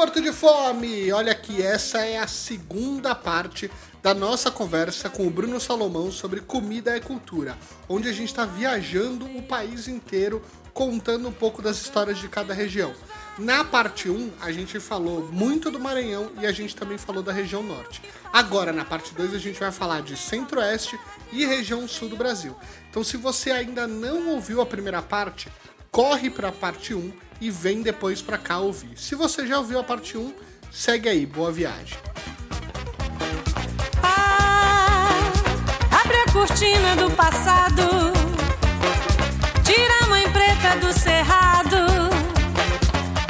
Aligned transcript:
morto 0.00 0.22
de 0.22 0.32
fome! 0.32 1.12
Olha 1.12 1.32
aqui, 1.32 1.60
essa 1.60 1.98
é 2.06 2.16
a 2.16 2.26
segunda 2.26 3.14
parte 3.14 3.70
da 4.02 4.14
nossa 4.14 4.50
conversa 4.50 5.10
com 5.10 5.26
o 5.26 5.30
Bruno 5.30 5.60
Salomão 5.60 6.10
sobre 6.10 6.40
comida 6.40 6.96
e 6.96 7.02
cultura, 7.02 7.54
onde 7.86 8.08
a 8.08 8.12
gente 8.12 8.28
está 8.28 8.46
viajando 8.46 9.26
o 9.26 9.42
país 9.42 9.88
inteiro 9.88 10.42
contando 10.72 11.28
um 11.28 11.32
pouco 11.32 11.60
das 11.60 11.76
histórias 11.82 12.16
de 12.16 12.30
cada 12.30 12.54
região. 12.54 12.94
Na 13.38 13.62
parte 13.62 14.08
1, 14.08 14.32
a 14.40 14.50
gente 14.50 14.80
falou 14.80 15.28
muito 15.30 15.70
do 15.70 15.78
Maranhão 15.78 16.32
e 16.40 16.46
a 16.46 16.52
gente 16.52 16.74
também 16.74 16.96
falou 16.96 17.22
da 17.22 17.30
região 17.30 17.62
norte. 17.62 18.00
Agora, 18.32 18.72
na 18.72 18.86
parte 18.86 19.14
2, 19.14 19.34
a 19.34 19.38
gente 19.38 19.60
vai 19.60 19.70
falar 19.70 20.00
de 20.00 20.16
centro-oeste 20.16 20.98
e 21.30 21.44
região 21.44 21.86
sul 21.86 22.08
do 22.08 22.16
Brasil. 22.16 22.56
Então, 22.88 23.04
se 23.04 23.18
você 23.18 23.50
ainda 23.50 23.86
não 23.86 24.30
ouviu 24.30 24.62
a 24.62 24.66
primeira 24.66 25.02
parte, 25.02 25.46
corre 25.90 26.30
para 26.30 26.48
a 26.48 26.52
parte 26.52 26.94
1 26.94 27.12
e 27.40 27.50
vem 27.50 27.82
depois 27.82 28.20
para 28.20 28.36
cá 28.36 28.58
ouvir. 28.58 28.96
Se 28.98 29.14
você 29.14 29.46
já 29.46 29.58
ouviu 29.58 29.78
a 29.78 29.84
parte 29.84 30.16
1, 30.18 30.34
segue 30.70 31.08
aí, 31.08 31.24
boa 31.24 31.50
viagem. 31.50 31.98
Ah, 34.02 35.08
abre 36.02 36.16
a 36.16 36.32
cortina 36.32 36.96
do 36.96 37.10
passado, 37.12 38.12
tira 39.64 40.04
a 40.04 40.06
mãe 40.08 40.30
preta 40.30 40.76
do 40.80 40.92
cerrado, 40.92 42.10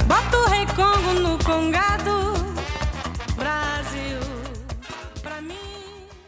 bota 0.06 0.36
o 0.38 0.46
rei 0.46 0.66
Congo 0.66 1.20
no 1.20 1.38
congado, 1.44 2.32
Brasil, 3.36 4.18
pra 5.22 5.40
mim. 5.40 5.54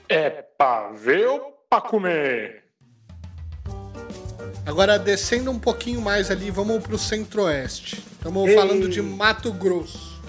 É 0.09 0.31
pra 0.31 0.91
ver 0.91 1.27
ou 1.27 1.53
pra 1.69 1.81
comer? 1.81 2.62
Agora, 4.65 4.97
descendo 4.97 5.51
um 5.51 5.59
pouquinho 5.59 6.01
mais 6.01 6.31
ali, 6.31 6.51
vamos 6.51 6.83
para 6.83 6.95
o 6.95 6.99
centro-oeste. 6.99 8.03
Estamos 8.13 8.55
falando 8.55 8.89
de 8.89 9.03
Mato 9.03 9.53
Grosso. 9.53 10.23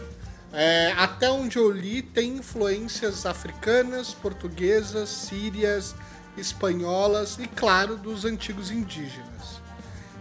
É, 0.52 0.92
até 0.98 1.30
onde 1.32 1.58
eu 1.58 1.70
li, 1.72 2.02
tem 2.02 2.38
influências 2.38 3.28
africanas, 3.28 4.14
portuguesas, 4.14 5.10
sírias, 5.10 5.96
espanholas 6.36 7.38
e, 7.40 7.48
claro, 7.48 7.96
dos 7.96 8.26
antigos 8.26 8.72
indígenas. 8.72 9.62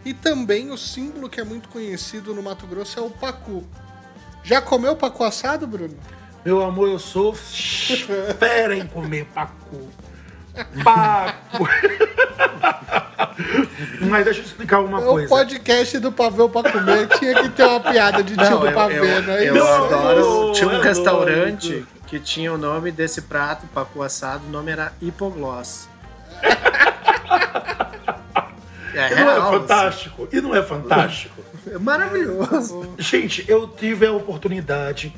E 0.05 0.13
também 0.13 0.71
o 0.71 0.77
símbolo 0.77 1.29
que 1.29 1.41
é 1.41 1.45
muito 1.45 1.71
conhecido 1.71 2.35
no 2.35 2.43
Mato 2.43 2.67
Grosso 2.67 2.99
é 2.99 3.03
o 3.03 3.11
pacu. 3.11 3.65
Já 4.43 4.61
comeu 4.61 4.95
pacu 4.95 5.25
assado, 5.25 5.67
Bruno? 5.67 5.97
Meu 6.45 6.63
amor, 6.63 6.89
eu 6.89 6.99
sou 6.99 7.33
fera 7.33 8.77
em 8.77 8.87
comer 8.87 9.25
pacu. 9.27 9.89
Pacu. 10.85 11.69
Mas 14.09 14.25
deixa 14.25 14.41
eu 14.41 14.45
explicar 14.45 14.81
uma 14.81 15.01
o 15.01 15.05
coisa. 15.05 15.29
podcast 15.29 15.99
do 15.99 16.13
Pavê 16.13 16.49
pra 16.49 16.71
comer 16.71 17.09
tinha 17.19 17.35
que 17.43 17.49
ter 17.51 17.65
uma 17.65 17.81
piada 17.81 18.23
de 18.23 18.37
tio 18.37 18.51
Não, 18.51 18.61
do 18.61 18.67
eu, 18.67 18.73
pavê, 18.73 18.99
eu, 18.99 19.23
não 19.23 19.33
é 19.33 19.49
eu 19.49 19.57
isso? 19.57 19.65
adoro. 19.67 20.53
Tinha 20.53 20.69
um 20.69 20.73
é 20.81 20.83
restaurante 20.83 21.85
que 22.07 22.19
tinha 22.21 22.53
o 22.53 22.59
nome 22.59 22.91
desse 22.93 23.23
prato, 23.23 23.67
pacu 23.69 24.03
assado, 24.03 24.47
o 24.47 24.51
nome 24.51 24.71
era 24.71 24.93
Hipogloss. 25.01 25.89
É 28.95 29.11
E 29.11 29.15
não 29.15 29.31
é 29.31 29.35
real, 29.35 29.53
fantástico? 29.53 30.29
E 30.31 30.41
não 30.43 30.55
é 30.55 30.63
fantástico? 30.63 31.43
assim. 31.65 31.75
É 31.75 31.79
maravilhoso. 31.79 32.95
Gente, 32.99 33.43
eu 33.51 33.67
tive 33.67 34.05
a 34.07 34.13
oportunidade 34.13 35.15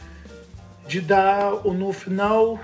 de 0.87 1.01
dar 1.01 1.55
o- 1.67 1.73
no 1.75 1.93
final 1.93 2.61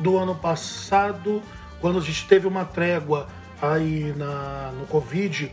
do 0.00 0.18
ano 0.18 0.34
passado, 0.34 1.42
quando 1.80 1.98
a 1.98 2.02
gente 2.02 2.26
teve 2.26 2.46
uma 2.46 2.64
trégua 2.64 3.28
aí 3.60 4.14
na, 4.16 4.72
no 4.72 4.86
Covid, 4.86 5.52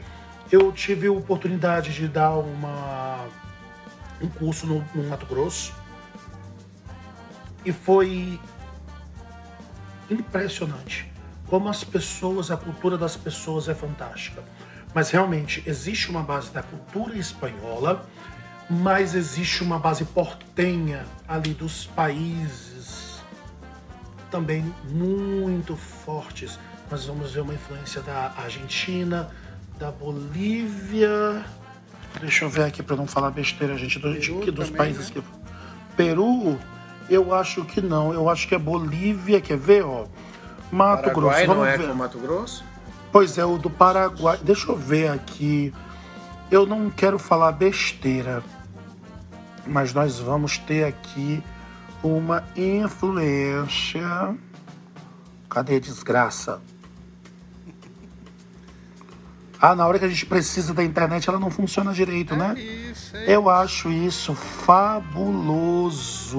eu 0.52 0.72
tive 0.72 1.08
a 1.08 1.12
oportunidade 1.12 1.94
de 1.94 2.08
dar 2.08 2.32
uma, 2.32 3.26
um 4.22 4.28
curso 4.30 4.66
no, 4.66 4.84
no 4.96 5.04
Mato 5.10 5.26
Grosso. 5.26 5.74
E 7.66 7.72
foi 7.72 8.40
impressionante 10.10 11.12
como 11.48 11.70
as 11.70 11.84
pessoas, 11.84 12.50
a 12.50 12.58
cultura 12.58 12.98
das 12.98 13.16
pessoas 13.16 13.68
é 13.68 13.76
fantástica. 13.76 14.44
Mas 14.94 15.12
realmente 15.12 15.62
existe 15.66 16.10
uma 16.10 16.24
base 16.24 16.52
da 16.52 16.64
cultura 16.64 17.18
espanhola, 17.18 18.06
mas 18.70 19.16
existe 19.16 19.64
uma 19.64 19.78
base 19.78 20.06
portenha 20.06 21.06
ali 21.28 21.54
dos 21.54 21.86
países 21.86 22.67
também 24.30 24.74
muito 24.90 25.76
fortes. 25.76 26.60
Nós 26.90 27.06
vamos 27.06 27.34
ver 27.34 27.42
uma 27.42 27.54
influência 27.54 28.02
da 28.02 28.34
Argentina, 28.38 29.30
da 29.78 29.92
Bolívia. 29.92 31.44
Deixa 32.20 32.46
eu 32.46 32.50
ver 32.50 32.64
aqui 32.64 32.82
para 32.82 32.96
não 32.96 33.06
falar 33.06 33.32
besteira, 33.32 33.78
gente, 33.78 34.00
do, 34.00 34.18
de 34.18 34.34
que 34.34 34.52
dos 34.52 34.66
também, 34.66 34.78
países 34.78 35.10
né? 35.10 35.22
que 35.22 35.24
Peru, 35.96 36.58
eu 37.10 37.34
acho 37.34 37.66
que 37.66 37.82
não. 37.82 38.14
Eu 38.14 38.30
acho 38.30 38.48
que 38.48 38.56
é 38.56 38.58
Bolívia, 38.60 39.42
quer 39.42 39.58
ver, 39.58 39.84
ó? 39.84 40.06
Mato 40.72 41.04
Paraguai 41.04 41.46
Grosso. 41.46 41.48
não 41.48 41.56
Vamos 41.56 41.68
é 41.68 41.78
ver. 41.78 41.88
com 41.88 41.94
Mato 41.94 42.20
Grosso? 42.20 42.66
Pois 43.12 43.38
é, 43.38 43.46
o 43.46 43.58
do 43.58 43.70
Paraguai. 43.70 44.40
Deixa 44.42 44.72
eu 44.72 44.76
ver 44.76 45.10
aqui. 45.10 45.74
Eu 46.50 46.66
não 46.66 46.90
quero 46.90 47.20
falar 47.20 47.52
besteira, 47.52 48.44
mas 49.66 49.94
nós 49.94 50.20
vamos 50.20 50.58
ter 50.58 50.86
aqui 50.86 51.44
uma 52.16 52.44
influência. 52.56 54.36
Cadê 55.50 55.76
a 55.76 55.80
desgraça? 55.80 56.62
Ah, 59.60 59.76
na 59.76 59.88
hora 59.88 59.98
que 59.98 60.06
a 60.06 60.10
gente 60.10 60.26
precisa 60.26 60.74
da 60.74 60.84
internet, 60.84 61.28
ela 61.28 61.40
não 61.40 61.50
funciona 61.50 61.92
direito, 61.92 62.36
né? 62.36 62.54
É 62.56 62.62
isso, 62.62 63.18
é 63.18 63.36
Eu 63.36 63.50
acho 63.50 63.90
isso 63.92 64.36
fabuloso. 64.36 66.38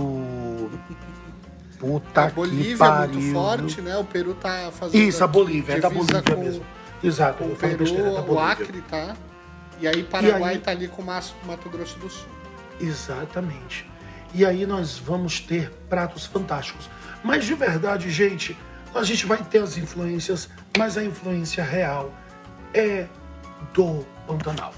Puta 1.81 2.27
A 2.27 2.31
Bolívia 2.31 2.65
que 2.65 2.73
é 2.75 2.77
pariu. 2.77 3.21
muito 3.21 3.33
forte, 3.33 3.81
né? 3.81 3.97
O 3.97 4.05
Peru 4.05 4.35
tá 4.35 4.71
fazendo. 4.73 5.01
Isso, 5.03 5.23
a 5.23 5.27
Bolívia, 5.27 5.75
é 5.75 5.81
da 5.81 5.91
Bolívia 5.91 6.23
com 6.23 6.37
mesmo. 6.37 6.65
Exato, 7.03 7.45
O 7.45 7.55
Peru, 7.57 7.79
besteira, 7.79 8.09
é 8.09 8.21
o. 8.21 8.39
Acre, 8.39 8.81
tá? 8.83 9.17
E 9.81 9.87
aí 9.87 10.03
Paraguai 10.03 10.55
aí- 10.55 10.59
tá 10.61 10.73
ali 10.73 10.89
com 10.89 11.03
o 11.03 11.05
Mato 11.05 11.69
Grosso 11.71 11.97
do 12.01 12.11
Sul. 12.11 12.27
Exatamente. 12.81 13.89
E 14.35 14.45
aí 14.45 14.67
nós 14.67 14.99
vamos 14.99 15.41
ter 15.41 15.71
pratos 15.89 16.27
fantásticos. 16.27 16.89
Mas 17.25 17.45
de 17.45 17.55
verdade, 17.55 18.11
gente, 18.11 18.57
a 18.95 19.03
gente 19.03 19.27
vai 19.27 19.39
ter 19.39 19.63
as 19.63 19.77
influências, 19.77 20.49
mas 20.77 20.97
a 20.97 21.05
influência 21.05 21.63
real 21.65 22.13
é 22.75 23.07
do 23.75 24.05
Pantanal. 24.27 24.73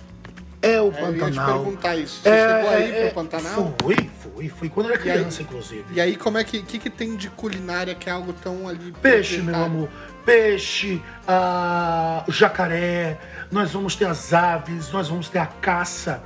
É 0.63 0.81
o 0.81 0.93
É, 0.93 1.03
eu 1.03 1.07
ia 1.09 1.13
te 1.15 1.19
Pantanal. 1.21 1.63
perguntar 1.65 1.97
isso. 1.97 2.21
Você 2.23 2.29
É, 2.29 2.57
chegou 2.57 2.71
aí 2.71 2.91
é, 2.93 3.05
pro 3.07 3.15
Pantanal? 3.15 3.75
Fui, 3.81 4.11
fui, 4.21 4.49
fui. 4.51 4.69
Quando 4.69 4.93
era 4.93 5.03
E 5.07 5.11
aí- 5.11 5.19
criança, 5.19 5.43
inclusive. 5.43 5.85
E 5.91 6.01
aí, 6.01 6.17
como 6.17 6.37
é 6.39 6.45
que, 6.45 6.63
que, 6.63 6.79
que 6.79 6.91
tem 6.91 7.17
de 7.17 7.31
culinária 7.31 7.95
que 7.95 8.09
é 8.11 8.13
algo 8.13 8.33
tão 8.35 8.69
ali. 8.69 8.93
Peixe, 9.01 9.39
meu 9.39 9.55
amor. 9.57 9.89
Peixe, 10.25 11.03
ah, 11.27 12.25
jacaré, 12.29 13.19
nós 13.51 13.73
vamos 13.73 13.97
ter 13.97 14.05
as 14.07 14.33
aves, 14.35 14.93
nós 14.93 15.09
vamos 15.09 15.29
ter 15.31 15.39
a 15.39 15.47
caça. 15.47 16.23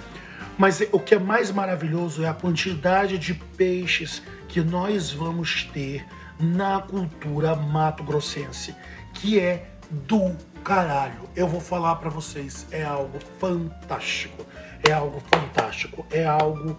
Mas 0.56 0.80
o 0.92 1.00
que 1.00 1.14
é 1.14 1.18
mais 1.18 1.50
maravilhoso 1.50 2.22
é 2.22 2.28
a 2.28 2.34
quantidade 2.34 3.18
de 3.18 3.34
peixes 3.34 4.22
que 4.48 4.60
nós 4.60 5.10
vamos 5.10 5.64
ter 5.72 6.06
na 6.38 6.80
cultura 6.80 7.56
mato-grossense, 7.56 8.74
que 9.12 9.40
é 9.40 9.70
do 9.90 10.36
caralho. 10.62 11.28
Eu 11.34 11.48
vou 11.48 11.60
falar 11.60 11.96
pra 11.96 12.08
vocês, 12.08 12.66
é 12.70 12.84
algo 12.84 13.18
fantástico. 13.38 14.46
É 14.86 14.92
algo 14.92 15.22
fantástico. 15.32 16.06
É 16.10 16.24
algo 16.24 16.78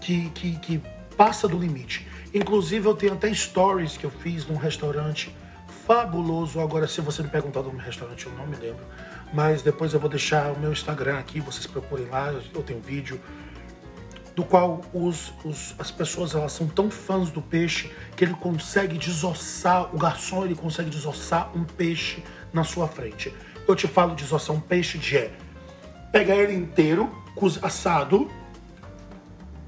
que, 0.00 0.30
que, 0.30 0.58
que 0.58 0.82
passa 1.16 1.48
do 1.48 1.58
limite. 1.58 2.06
Inclusive, 2.32 2.86
eu 2.86 2.94
tenho 2.94 3.14
até 3.14 3.32
stories 3.32 3.96
que 3.96 4.04
eu 4.04 4.10
fiz 4.10 4.46
num 4.46 4.56
restaurante 4.56 5.34
fabuloso. 5.86 6.60
Agora, 6.60 6.86
se 6.88 7.00
você 7.00 7.22
me 7.22 7.28
perguntar 7.28 7.62
do 7.62 7.70
restaurante, 7.76 8.26
eu 8.26 8.32
não 8.32 8.46
me 8.46 8.56
lembro. 8.56 8.84
Mas 9.32 9.62
depois 9.62 9.94
eu 9.94 10.00
vou 10.00 10.10
deixar 10.10 10.52
o 10.52 10.58
meu 10.58 10.72
Instagram 10.72 11.18
aqui, 11.18 11.40
vocês 11.40 11.66
procurem 11.66 12.06
lá, 12.06 12.32
eu 12.54 12.62
tenho 12.62 12.78
um 12.78 12.82
vídeo 12.82 13.20
do 14.34 14.44
qual 14.44 14.82
os, 14.92 15.32
os- 15.44 15.74
as 15.78 15.90
pessoas 15.90 16.34
elas 16.34 16.52
são 16.52 16.66
tão 16.68 16.90
fãs 16.90 17.30
do 17.30 17.40
peixe 17.40 17.90
que 18.14 18.24
ele 18.24 18.34
consegue 18.34 18.98
desossar, 18.98 19.94
o 19.94 19.98
garçom 19.98 20.44
ele 20.44 20.54
consegue 20.54 20.90
desossar 20.90 21.50
um 21.56 21.64
peixe 21.64 22.22
na 22.52 22.62
sua 22.62 22.86
frente. 22.86 23.32
Eu 23.66 23.74
te 23.74 23.86
falo 23.88 24.14
desossar 24.14 24.54
um 24.54 24.60
peixe 24.60 24.98
de 24.98 25.16
é 25.16 25.32
pegar 26.12 26.36
ele 26.36 26.54
inteiro, 26.54 27.10
assado, 27.62 28.30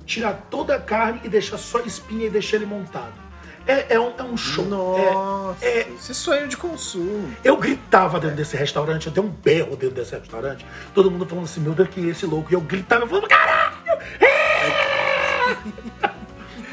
tirar 0.06 0.34
toda 0.50 0.76
a 0.76 0.80
carne 0.80 1.20
e 1.24 1.28
deixar 1.28 1.58
só 1.58 1.80
espinha 1.80 2.26
e 2.26 2.30
deixar 2.30 2.56
ele 2.56 2.66
montado. 2.66 3.27
É, 3.68 3.94
é 3.94 4.00
um, 4.00 4.12
é 4.18 4.22
um 4.22 4.36
show. 4.36 4.64
Nossa, 4.64 5.62
É- 5.64 5.80
é- 5.82 5.88
esse 5.94 6.14
sonho 6.14 6.48
de 6.48 6.56
consumo. 6.56 7.30
eu 7.44 7.56
gritava 7.58 8.18
dentro 8.18 8.36
desse 8.36 8.56
restaurante, 8.56 9.06
eu 9.08 9.12
dei 9.12 9.22
um 9.22 9.28
berro 9.28 9.76
dentro 9.76 9.94
desse 9.96 10.16
restaurante. 10.16 10.64
Todo 10.94 11.10
mundo 11.10 11.26
falando 11.26 11.44
assim, 11.44 11.60
meu 11.60 11.74
Deus, 11.74 11.88
que 11.90 12.00
é 12.00 12.10
esse 12.10 12.24
louco? 12.24 12.50
E 12.50 12.54
eu 12.54 12.60
gritava, 12.62 13.04
eu 13.04 13.08
falava, 13.08 13.28
caralho! 13.28 13.76
É! 14.20 15.56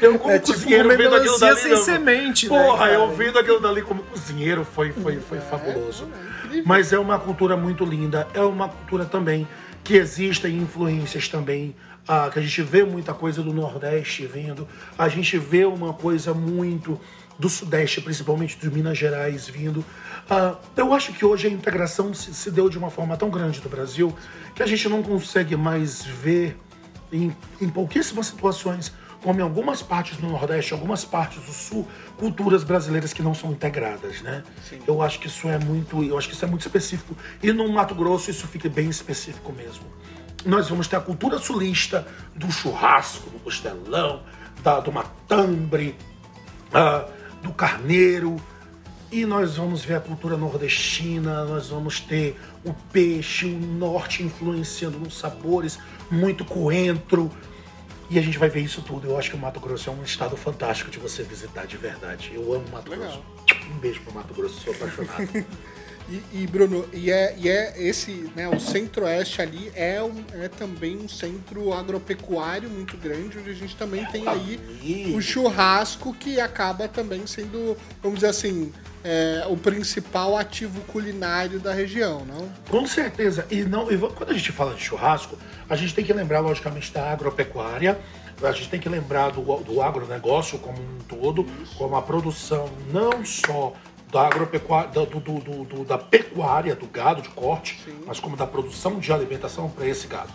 Eu 0.00 0.18
como 0.18 0.32
É 0.34 0.38
tipo 0.38 0.52
cozinheiro 0.58 0.88
vendo 0.90 1.14
aquilo 1.16 1.38
dali. 1.38 1.56
sem 1.60 1.70
eu- 1.70 1.76
semente, 1.78 2.48
né, 2.50 2.62
Porra, 2.64 2.78
cara? 2.80 2.92
eu 2.92 3.10
vendo 3.14 3.38
aquilo 3.38 3.58
dali 3.60 3.80
como 3.82 4.02
cozinheiro 4.02 4.64
foi, 4.64 4.92
foi, 4.92 5.18
foi 5.20 5.40
fabuloso. 5.40 6.06
Mas 6.66 6.92
é 6.92 6.98
uma 6.98 7.18
cultura 7.18 7.56
muito 7.56 7.84
linda, 7.84 8.26
é 8.34 8.40
uma 8.42 8.68
cultura 8.68 9.04
também 9.06 9.48
que 9.82 9.96
existem 9.96 10.56
influências 10.58 11.28
também 11.28 11.74
ah, 12.06 12.30
que 12.32 12.38
a 12.38 12.42
gente 12.42 12.62
vê 12.62 12.84
muita 12.84 13.12
coisa 13.12 13.42
do 13.42 13.52
Nordeste 13.52 14.26
vindo, 14.26 14.66
a 14.96 15.08
gente 15.08 15.38
vê 15.38 15.64
uma 15.64 15.92
coisa 15.92 16.32
muito 16.32 17.00
do 17.38 17.48
Sudeste, 17.48 18.00
principalmente 18.00 18.58
de 18.58 18.70
Minas 18.70 18.96
Gerais 18.96 19.48
vindo. 19.48 19.84
Ah, 20.28 20.56
eu 20.76 20.92
acho 20.94 21.12
que 21.12 21.24
hoje 21.24 21.46
a 21.46 21.50
integração 21.50 22.14
se, 22.14 22.32
se 22.32 22.50
deu 22.50 22.68
de 22.68 22.78
uma 22.78 22.90
forma 22.90 23.16
tão 23.16 23.28
grande 23.28 23.60
do 23.60 23.68
Brasil 23.68 24.14
que 24.54 24.62
a 24.62 24.66
gente 24.66 24.88
não 24.88 25.02
consegue 25.02 25.56
mais 25.56 26.02
ver 26.02 26.56
em, 27.12 27.34
em 27.60 27.68
pouquíssimas 27.68 28.26
situações, 28.26 28.92
como 29.22 29.40
em 29.40 29.42
algumas 29.42 29.82
partes 29.82 30.16
do 30.18 30.26
Nordeste, 30.26 30.72
algumas 30.72 31.04
partes 31.04 31.42
do 31.42 31.52
Sul, 31.52 31.86
culturas 32.16 32.62
brasileiras 32.62 33.12
que 33.12 33.22
não 33.22 33.34
são 33.34 33.50
integradas, 33.50 34.22
né? 34.22 34.42
Eu 34.86 35.02
acho 35.02 35.18
que 35.18 35.26
isso 35.26 35.48
é 35.48 35.58
muito, 35.58 36.02
eu 36.02 36.16
acho 36.16 36.28
que 36.28 36.34
isso 36.34 36.44
é 36.44 36.48
muito 36.48 36.62
específico. 36.62 37.16
E 37.42 37.52
no 37.52 37.68
Mato 37.68 37.94
Grosso 37.94 38.30
isso 38.30 38.46
fica 38.46 38.68
bem 38.68 38.88
específico 38.88 39.52
mesmo. 39.52 39.84
Nós 40.46 40.68
vamos 40.68 40.86
ter 40.86 40.96
a 40.96 41.00
cultura 41.00 41.38
sulista 41.38 42.06
do 42.34 42.50
churrasco, 42.50 43.28
do 43.30 43.38
costelão, 43.40 44.22
da, 44.62 44.78
do 44.78 44.92
matambre, 44.92 45.96
ah, 46.72 47.08
do 47.42 47.52
carneiro. 47.52 48.36
E 49.10 49.26
nós 49.26 49.56
vamos 49.56 49.84
ver 49.84 49.94
a 49.94 50.00
cultura 50.00 50.36
nordestina, 50.36 51.44
nós 51.44 51.68
vamos 51.68 52.00
ter 52.00 52.40
o 52.64 52.72
peixe, 52.92 53.46
o 53.46 53.58
norte 53.58 54.22
influenciando 54.22 54.98
nos 54.98 55.18
sabores, 55.18 55.78
muito 56.10 56.44
coentro. 56.44 57.30
E 58.08 58.18
a 58.18 58.22
gente 58.22 58.38
vai 58.38 58.48
ver 58.48 58.60
isso 58.60 58.82
tudo. 58.82 59.08
Eu 59.08 59.18
acho 59.18 59.30
que 59.30 59.36
o 59.36 59.38
Mato 59.38 59.58
Grosso 59.58 59.90
é 59.90 59.92
um 59.92 60.04
estado 60.04 60.36
fantástico 60.36 60.90
de 60.90 60.98
você 60.98 61.24
visitar 61.24 61.66
de 61.66 61.76
verdade. 61.76 62.30
Eu 62.32 62.54
amo 62.54 62.64
Mato 62.70 62.90
Legal. 62.90 63.08
Grosso. 63.08 63.70
Um 63.72 63.78
beijo 63.78 64.00
pro 64.02 64.14
Mato 64.14 64.32
Grosso, 64.32 64.60
sou 64.60 64.72
apaixonado. 64.72 65.44
E, 66.08 66.22
e, 66.42 66.46
Bruno, 66.46 66.88
e 66.92 67.10
é, 67.10 67.34
e 67.36 67.48
é 67.48 67.74
esse, 67.76 68.30
né, 68.36 68.48
o 68.48 68.60
centro-oeste 68.60 69.42
ali 69.42 69.72
é, 69.74 70.00
um, 70.00 70.22
é 70.34 70.48
também 70.48 70.96
um 70.96 71.08
centro 71.08 71.72
agropecuário 71.72 72.70
muito 72.70 72.96
grande, 72.96 73.38
onde 73.38 73.50
a 73.50 73.54
gente 73.54 73.74
também 73.76 74.04
tem 74.06 74.26
aí 74.28 74.60
o 75.14 75.20
churrasco, 75.20 76.14
que 76.14 76.40
acaba 76.40 76.86
também 76.86 77.26
sendo, 77.26 77.76
vamos 78.00 78.20
dizer 78.20 78.28
assim, 78.28 78.72
é, 79.02 79.44
o 79.48 79.56
principal 79.56 80.36
ativo 80.36 80.80
culinário 80.82 81.58
da 81.58 81.72
região, 81.72 82.24
não? 82.24 82.48
Com 82.68 82.86
certeza. 82.86 83.46
E 83.50 83.62
não, 83.62 83.90
e 83.90 83.98
quando 83.98 84.30
a 84.30 84.34
gente 84.34 84.52
fala 84.52 84.74
de 84.74 84.82
churrasco, 84.82 85.36
a 85.68 85.76
gente 85.76 85.94
tem 85.94 86.04
que 86.04 86.12
lembrar, 86.12 86.40
logicamente, 86.40 86.92
da 86.92 87.10
agropecuária. 87.10 87.98
A 88.42 88.52
gente 88.52 88.68
tem 88.68 88.78
que 88.78 88.88
lembrar 88.88 89.30
do, 89.30 89.42
do 89.60 89.80
agronegócio 89.80 90.58
como 90.58 90.78
um 90.78 90.98
todo, 91.08 91.46
como 91.76 91.96
a 91.96 92.02
produção 92.02 92.68
não 92.92 93.24
só 93.24 93.72
da 94.10 94.26
agropecuária, 94.26 94.90
da, 94.90 95.04
do, 95.04 95.20
do- 95.20 95.64
do- 95.64 95.84
da 95.84 95.98
pecuária, 95.98 96.74
do 96.74 96.86
gado 96.86 97.22
de 97.22 97.28
corte, 97.30 97.80
mas 98.06 98.20
como 98.20 98.36
da 98.36 98.46
produção 98.46 98.98
de 98.98 99.12
alimentação 99.12 99.68
para 99.68 99.86
esse 99.86 100.06
gado. 100.06 100.30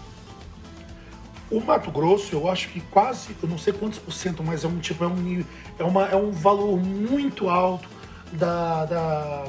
O 1.50 1.60
Mato 1.60 1.92
Grosso, 1.92 2.34
eu 2.34 2.50
acho 2.50 2.70
que 2.70 2.80
quase, 2.80 3.36
eu 3.42 3.50
não 3.50 3.58
sei 3.58 3.74
quantos 3.74 4.00
por 4.00 4.12
cento, 4.14 4.42
mas 4.44 4.64
é 4.64 4.68
um 4.68 4.80
tipo, 4.80 5.04
é 5.04 5.08
um, 5.08 5.44
é 5.80 5.84
uma, 5.84 6.06
é 6.08 6.16
um 6.16 6.32
valor 6.32 6.78
muito 6.78 7.50
alto 7.50 7.90
da, 8.32 8.86
da, 8.86 9.46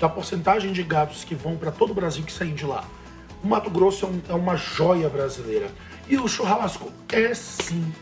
da 0.00 0.08
porcentagem 0.08 0.72
de 0.72 0.82
gados 0.82 1.22
que 1.24 1.34
vão 1.34 1.56
para 1.56 1.70
todo 1.70 1.90
o 1.90 1.94
Brasil 1.94 2.24
que 2.24 2.32
saem 2.32 2.54
de 2.54 2.64
lá. 2.66 2.84
O 3.42 3.46
Mato 3.46 3.70
Grosso 3.70 4.04
é, 4.06 4.08
um- 4.08 4.22
é 4.30 4.34
uma 4.34 4.56
joia 4.56 5.08
brasileira. 5.08 5.68
E 6.08 6.16
o 6.16 6.26
churrasco 6.26 6.90
é 7.12 7.32
sim 7.34 7.92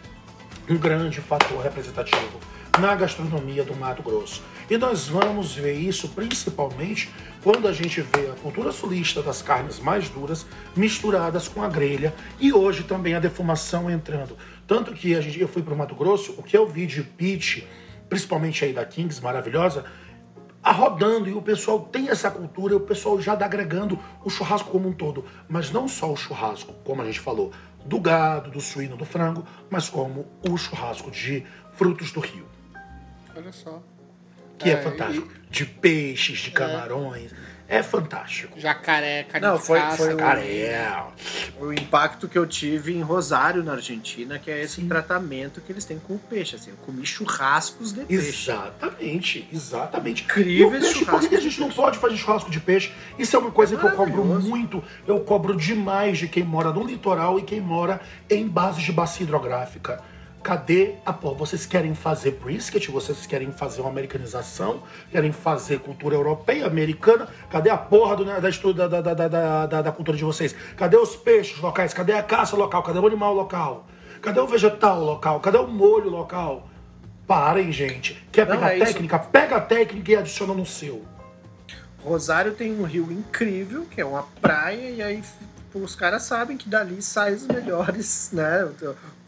um 0.68 0.76
grande 0.78 1.20
fator 1.20 1.60
representativo 1.62 2.38
na 2.78 2.94
gastronomia 2.94 3.64
do 3.64 3.76
Mato 3.76 4.02
Grosso. 4.02 4.42
E 4.70 4.78
nós 4.78 5.06
vamos 5.06 5.54
ver 5.54 5.74
isso 5.74 6.08
principalmente 6.08 7.10
quando 7.42 7.68
a 7.68 7.72
gente 7.72 8.00
vê 8.00 8.30
a 8.30 8.34
cultura 8.34 8.72
sulista 8.72 9.20
das 9.22 9.42
carnes 9.42 9.78
mais 9.78 10.08
duras 10.08 10.46
misturadas 10.74 11.48
com 11.48 11.62
a 11.62 11.68
grelha 11.68 12.14
e 12.40 12.52
hoje 12.52 12.84
também 12.84 13.14
a 13.14 13.20
defumação 13.20 13.90
entrando. 13.90 14.36
Tanto 14.66 14.94
que 14.94 15.14
a 15.14 15.20
gente, 15.20 15.38
eu 15.38 15.48
fui 15.48 15.62
para 15.62 15.74
o 15.74 15.76
Mato 15.76 15.94
Grosso, 15.94 16.34
o 16.38 16.42
que 16.42 16.56
eu 16.56 16.66
vi 16.66 16.86
de 16.86 17.02
pitch, 17.02 17.64
principalmente 18.08 18.64
aí 18.64 18.72
da 18.72 18.84
Kings, 18.84 19.22
maravilhosa, 19.22 19.84
a 20.62 20.70
rodando 20.70 21.28
e 21.28 21.32
o 21.32 21.42
pessoal 21.42 21.80
tem 21.80 22.08
essa 22.08 22.30
cultura, 22.30 22.76
o 22.76 22.80
pessoal 22.80 23.20
já 23.20 23.34
está 23.34 23.44
agregando 23.44 23.98
o 24.24 24.30
churrasco 24.30 24.70
como 24.70 24.88
um 24.88 24.92
todo, 24.92 25.24
mas 25.48 25.72
não 25.72 25.88
só 25.88 26.10
o 26.10 26.16
churrasco, 26.16 26.72
como 26.84 27.02
a 27.02 27.04
gente 27.04 27.18
falou, 27.18 27.52
do 27.84 27.98
gado, 27.98 28.50
do 28.50 28.60
suíno, 28.60 28.96
do 28.96 29.04
frango, 29.04 29.44
mas 29.68 29.88
como 29.88 30.26
o 30.48 30.56
churrasco 30.56 31.10
de 31.10 31.44
frutos 31.72 32.12
do 32.12 32.20
rio, 32.20 32.46
Olha 33.36 33.52
só. 33.52 33.82
que 34.58 34.70
é, 34.70 34.74
É, 34.74 34.76
fantástico, 34.76 35.28
de 35.50 35.64
peixes, 35.66 36.38
de 36.38 36.50
camarões, 36.52 37.32
é 37.68 37.82
fantástico. 37.82 38.60
Jacaré, 38.60 39.24
carne 39.24 39.44
Não, 39.44 39.56
de 39.56 39.62
foi- 39.64 39.80
caça, 39.80 39.96
foi 39.96 40.14
o- 40.14 40.16
Caré, 40.18 41.02
O 41.58 41.72
impacto 41.72 42.28
que 42.28 42.38
eu 42.38 42.46
tive 42.46 42.92
em 42.94 43.00
Rosário, 43.02 43.62
na 43.64 43.72
Argentina, 43.72 44.38
que 44.38 44.50
é 44.52 44.62
esse 44.62 44.80
tratamento 44.82 45.60
que 45.60 45.72
eles 45.72 45.84
têm 45.84 45.98
com 45.98 46.14
o 46.14 46.18
peixe. 46.18 46.54
Assim, 46.54 46.70
eu 46.70 46.76
comi 46.76 47.04
churrascos 47.04 47.92
de 47.92 48.04
peixe. 48.04 48.28
Exatamente, 48.28 49.48
exatamente. 49.52 50.22
Incrível 50.24 50.68
E 50.70 50.74
o 50.74 50.76
esse 50.76 50.92
peixe, 50.94 51.04
por 51.06 51.28
que 51.28 51.34
a 51.34 51.40
gente 51.40 51.60
não 51.60 51.70
pode 51.70 51.98
fazer 51.98 52.16
churrasco 52.16 52.50
de 52.50 52.60
peixe? 52.60 52.92
Isso 53.18 53.34
é 53.34 53.38
uma 53.38 53.50
coisa 53.50 53.74
É 53.74 53.78
que 53.78 53.84
eu 53.86 53.92
cobro 53.92 54.24
muito. 54.24 54.82
Eu 55.06 55.20
cobro 55.20 55.56
demais 55.56 56.18
de 56.18 56.28
quem 56.28 56.44
mora 56.44 56.72
no 56.72 56.84
litoral 56.84 57.36
e 57.38 57.42
quem 57.42 57.60
mora 57.60 58.00
em 58.30 58.46
bases 58.46 58.82
de 58.84 58.92
bacia 58.92 59.24
hidrográfica. 59.24 60.00
Cadê 60.42 60.96
a 61.06 61.12
pô? 61.12 61.34
Vocês 61.34 61.64
querem 61.64 61.94
fazer 61.94 62.32
brisket? 62.32 62.88
Vocês 62.90 63.26
querem 63.26 63.52
fazer 63.52 63.80
uma 63.80 63.90
americanização? 63.90 64.82
Querem 65.10 65.30
fazer 65.30 65.78
cultura 65.78 66.16
europeia, 66.16 66.66
americana? 66.66 67.28
Cadê 67.48 67.70
a 67.70 67.76
porra 67.76 68.16
do, 68.16 68.24
né, 68.24 68.40
da, 68.40 68.50
da, 68.88 69.14
da, 69.14 69.66
da, 69.66 69.82
da, 69.82 69.92
cultura 69.92 70.16
de 70.16 70.24
vocês? 70.24 70.52
Cadê 70.76 70.96
os 70.96 71.14
peixes 71.14 71.60
locais? 71.60 71.94
Cadê 71.94 72.12
a 72.12 72.22
caça 72.24 72.56
local? 72.56 72.82
Cadê 72.82 72.98
o 72.98 73.06
animal 73.06 73.32
local? 73.32 73.86
Cadê 74.20 74.40
o 74.40 74.46
vegetal 74.46 75.00
local? 75.00 75.38
Cadê 75.38 75.58
o 75.58 75.68
molho 75.68 76.10
local? 76.10 76.68
Parem, 77.24 77.70
gente. 77.70 78.26
Quer 78.32 78.48
Não, 78.48 78.56
pegar 78.56 78.72
é 78.72 78.78
isso. 78.78 78.86
técnica? 78.86 79.18
Pega 79.20 79.56
a 79.56 79.60
técnica 79.60 80.10
e 80.10 80.16
adiciona 80.16 80.54
no 80.54 80.66
seu. 80.66 81.04
Rosário 81.98 82.52
tem 82.52 82.72
um 82.72 82.82
rio 82.82 83.12
incrível, 83.12 83.86
que 83.88 84.00
é 84.00 84.04
uma 84.04 84.24
praia, 84.40 84.90
e 84.90 85.00
aí 85.00 85.22
tipo, 85.72 85.78
os 85.84 85.94
caras 85.94 86.24
sabem 86.24 86.56
que 86.56 86.68
dali 86.68 87.00
saem 87.00 87.36
os 87.36 87.46
melhores, 87.46 88.30
né? 88.32 88.68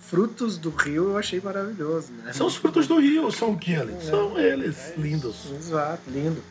Frutos 0.06 0.58
do 0.58 0.70
rio 0.70 1.10
eu 1.10 1.18
achei 1.18 1.40
maravilhoso, 1.40 2.12
né? 2.12 2.32
São 2.32 2.46
os 2.46 2.56
frutos 2.56 2.86
do 2.86 3.00
rio, 3.00 3.30
são 3.30 3.52
o 3.52 3.58
que 3.58 3.72
eles? 3.72 4.04
São 4.04 4.38
eles, 4.38 4.92
lindos. 4.96 5.36
Exato, 5.50 6.02
lindo. 6.08 6.42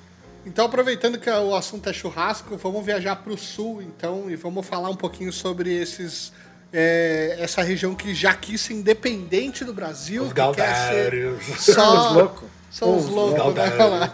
Então, 0.45 0.65
aproveitando 0.65 1.17
que 1.17 1.29
o 1.29 1.55
assunto 1.55 1.87
é 1.87 1.93
churrasco, 1.93 2.57
vamos 2.57 2.85
viajar 2.85 3.15
para 3.17 3.31
o 3.31 3.37
sul, 3.37 3.81
então, 3.81 4.29
e 4.29 4.35
vamos 4.35 4.65
falar 4.65 4.89
um 4.89 4.95
pouquinho 4.95 5.31
sobre 5.31 5.73
esses 5.73 6.33
é, 6.73 7.37
essa 7.39 7.61
região 7.61 7.93
que 7.93 8.13
já 8.15 8.33
quis 8.33 8.59
ser 8.61 8.73
independente 8.73 9.63
do 9.63 9.73
Brasil, 9.73 10.23
Os 10.23 10.33
que 10.33 10.51
quer 10.53 10.75
ser 10.89 11.39
só 11.59 12.09
Os 12.09 12.15
loucos. 12.15 12.49
são 12.71 12.97
os 12.97 13.05
Os 13.05 13.09
loucos, 13.11 13.53
né? 13.53 14.11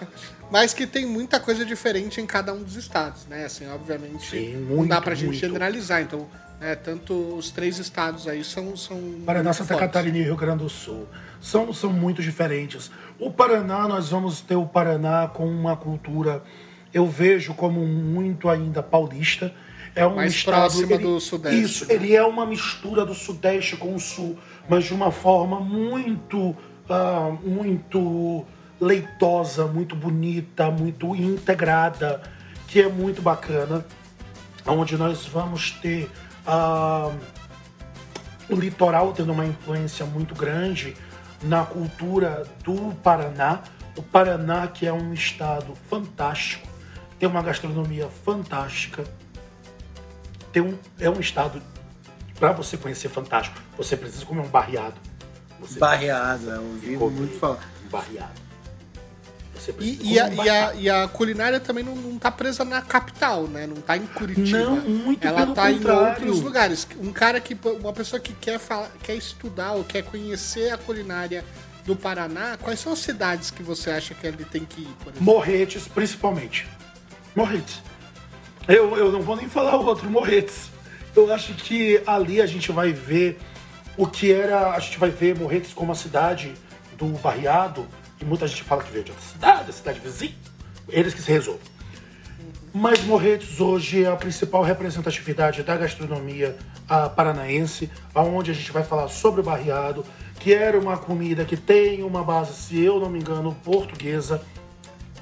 Mas 0.52 0.74
que 0.74 0.86
tem 0.88 1.06
muita 1.06 1.40
coisa 1.40 1.64
diferente 1.64 2.20
em 2.20 2.26
cada 2.26 2.52
um 2.54 2.62
dos 2.64 2.76
estados, 2.76 3.26
né? 3.28 3.46
Assim, 3.46 3.68
obviamente, 3.70 4.30
Sim, 4.30 4.54
não 4.68 4.78
muito, 4.78 4.90
dá 4.90 5.00
pra 5.00 5.14
gente 5.16 5.28
muito. 5.28 5.40
generalizar. 5.40 6.02
Então, 6.02 6.28
né, 6.60 6.76
tanto 6.76 7.14
os 7.14 7.52
três 7.52 7.78
estados 7.78 8.28
aí 8.28 8.44
são 8.44 8.76
são 8.76 9.00
Paraná, 9.26 9.54
Santa 9.54 9.76
fortes. 9.76 9.88
Catarina 9.88 10.18
e 10.18 10.24
Rio 10.24 10.36
Grande 10.36 10.64
do 10.64 10.70
Sul. 10.70 11.08
São, 11.40 11.72
são 11.72 11.94
muito 11.94 12.22
diferentes. 12.22 12.92
O 13.20 13.32
Paraná, 13.32 13.88
nós 13.88 14.10
vamos 14.10 14.42
ter 14.42 14.56
o 14.56 14.66
Paraná 14.66 15.30
com 15.32 15.48
uma 15.48 15.78
cultura, 15.78 16.44
eu 16.94 17.06
vejo 17.08 17.54
como 17.54 17.86
muito 17.86 18.50
ainda 18.50 18.82
paulista. 18.84 19.54
É 20.00 20.08
um 20.08 20.16
Mais 20.16 20.34
estado, 20.34 20.56
próxima 20.56 20.94
ele- 20.94 21.04
do 21.04 21.20
Sudeste, 21.20 21.62
Isso, 21.62 21.86
né? 21.88 21.94
ele 21.94 22.16
é 22.16 22.24
uma 22.24 22.46
mistura 22.46 23.06
do 23.06 23.14
Sudeste 23.14 23.76
com 23.76 23.94
o 23.94 24.00
Sul, 24.00 24.38
mas 24.68 24.86
de 24.86 24.94
uma 24.94 25.12
forma 25.12 25.60
muito, 25.60 26.56
ah, 26.90 27.32
muito 27.44 28.46
leitosa, 28.80 29.66
muito 29.68 29.96
bonita, 29.96 30.72
muito 30.72 31.16
integrada, 31.16 32.22
que 32.68 32.82
é 32.82 32.88
muito 32.88 33.22
bacana. 33.22 33.86
Onde 34.66 34.96
nós 34.98 35.26
vamos 35.26 35.72
ter 35.72 36.10
ah, 36.48 37.12
o 38.50 38.56
litoral 38.56 39.12
tendo 39.14 39.32
uma 39.32 39.46
influência 39.46 40.06
muito 40.06 40.34
grande 40.34 40.96
na 41.44 41.64
cultura 41.66 42.48
do 42.64 42.94
Paraná. 43.04 43.60
O 43.98 44.02
Paraná, 44.02 44.66
que 44.68 44.88
é 44.88 44.94
um 44.94 45.14
estado 45.14 45.74
fantástico, 45.90 46.68
tem 47.20 47.28
uma 47.28 47.42
gastronomia 47.42 48.08
fantástica, 48.24 49.04
tem 50.52 50.62
um, 50.62 50.78
é 51.00 51.10
um 51.10 51.20
estado, 51.20 51.62
para 52.40 52.52
você 52.52 52.78
conhecer 52.78 53.10
fantástico, 53.10 53.60
você 53.78 53.96
precisa 53.96 54.26
comer 54.26 54.42
um 54.42 54.48
barreado. 54.48 54.96
Você 55.60 55.78
Barreada, 55.78 56.52
eu 56.52 56.64
ouvi 56.64 56.88
Ficou 56.88 57.12
muito 57.12 57.38
falar. 57.38 57.70
um 57.86 57.90
barreado. 57.90 58.50
E, 59.78 60.14
e, 60.14 60.20
a, 60.20 60.26
um 60.26 60.28
e, 60.28 60.32
a, 60.32 60.36
barreado. 60.38 60.80
e 60.80 60.90
a 60.90 61.08
culinária 61.10 61.60
também 61.60 61.84
não, 61.84 61.94
não 61.94 62.18
tá 62.18 62.32
presa 62.32 62.64
na 62.64 62.82
capital, 62.82 63.44
né? 63.46 63.68
Não 63.68 63.76
tá 63.76 63.98
em 63.98 64.08
Curitiba. 64.08 64.58
Não, 64.58 64.78
muito 64.78 65.28
Ela 65.28 65.42
pelo 65.42 65.54
tá 65.54 65.70
em 65.70 65.78
contrário. 65.78 66.10
outros 66.10 66.40
lugares. 66.42 66.88
Um 66.98 67.12
cara 67.12 67.42
que. 67.42 67.58
Uma 67.82 67.92
pessoa 67.92 68.22
que 68.22 68.32
quer, 68.34 68.58
falar, 68.58 68.90
quer 69.04 69.16
estudar 69.16 69.74
ou 69.74 69.84
quer 69.84 70.04
conhecer 70.04 70.72
a 70.72 70.78
culinária 70.78 71.44
do 71.86 71.94
Paraná, 71.96 72.58
quais 72.62 72.80
são 72.80 72.94
as 72.94 73.00
cidades 73.00 73.52
que 73.52 73.62
você 73.62 73.90
acha 73.92 74.14
que 74.14 74.26
ele 74.26 74.46
tem 74.46 74.64
que 74.64 74.82
ir, 74.82 74.96
por 75.04 75.10
exemplo? 75.10 75.24
Morretes, 75.24 75.88
principalmente. 75.88 76.66
Morretes. 77.36 77.82
Eu, 78.70 78.96
eu 78.96 79.12
não 79.12 79.24
vou 79.24 79.36
nem 79.36 79.50
falar 79.50 79.78
o 79.78 79.84
outro, 79.84 80.08
Morretes. 80.08 80.70
Eu 81.16 81.34
acho 81.34 81.56
que 81.56 82.00
ali 82.06 82.40
a 82.40 82.46
gente 82.46 82.72
vai 82.72 82.94
ver 82.94 83.40
o 83.98 84.06
que 84.06 84.32
era, 84.32 84.74
a 84.74 84.80
gente 84.80 85.00
vai 85.00 85.10
ver 85.10 85.36
Morretes 85.36 85.74
como 85.74 85.92
a 85.92 85.96
cidade 85.96 86.54
do 86.96 87.08
barriado, 87.18 87.88
e 88.22 88.26
muita 88.26 88.48
gente 88.48 88.62
fala 88.62 88.84
que 88.84 88.92
veio 88.92 89.04
de 89.04 89.10
outra 89.10 89.26
cidade, 89.26 89.74
cidade 89.74 90.00
vizinha, 90.00 90.36
eles 90.88 91.16
que 91.16 91.22
se 91.24 91.32
resolvem. 91.32 91.64
Mas 92.72 93.04
Morretes 93.06 93.60
hoje 93.60 94.04
é 94.04 94.08
a 94.08 94.16
principal 94.16 94.62
representatividade 94.62 95.64
da 95.64 95.76
gastronomia 95.76 96.56
ah, 96.88 97.10
paranaense, 97.10 97.90
aonde 98.14 98.52
a 98.52 98.54
gente 98.54 98.72
vai 98.72 98.84
falar 98.84 99.08
sobre 99.08 99.42
o 99.42 99.44
barriado, 99.44 100.06
que 100.40 100.54
era 100.54 100.80
uma 100.80 100.96
comida 100.96 101.44
que 101.44 101.58
tem 101.58 102.04
uma 102.04 102.24
base, 102.24 102.54
se 102.54 102.80
eu 102.80 103.00
não 103.00 103.10
me 103.10 103.18
engano, 103.18 103.58
portuguesa, 103.64 104.44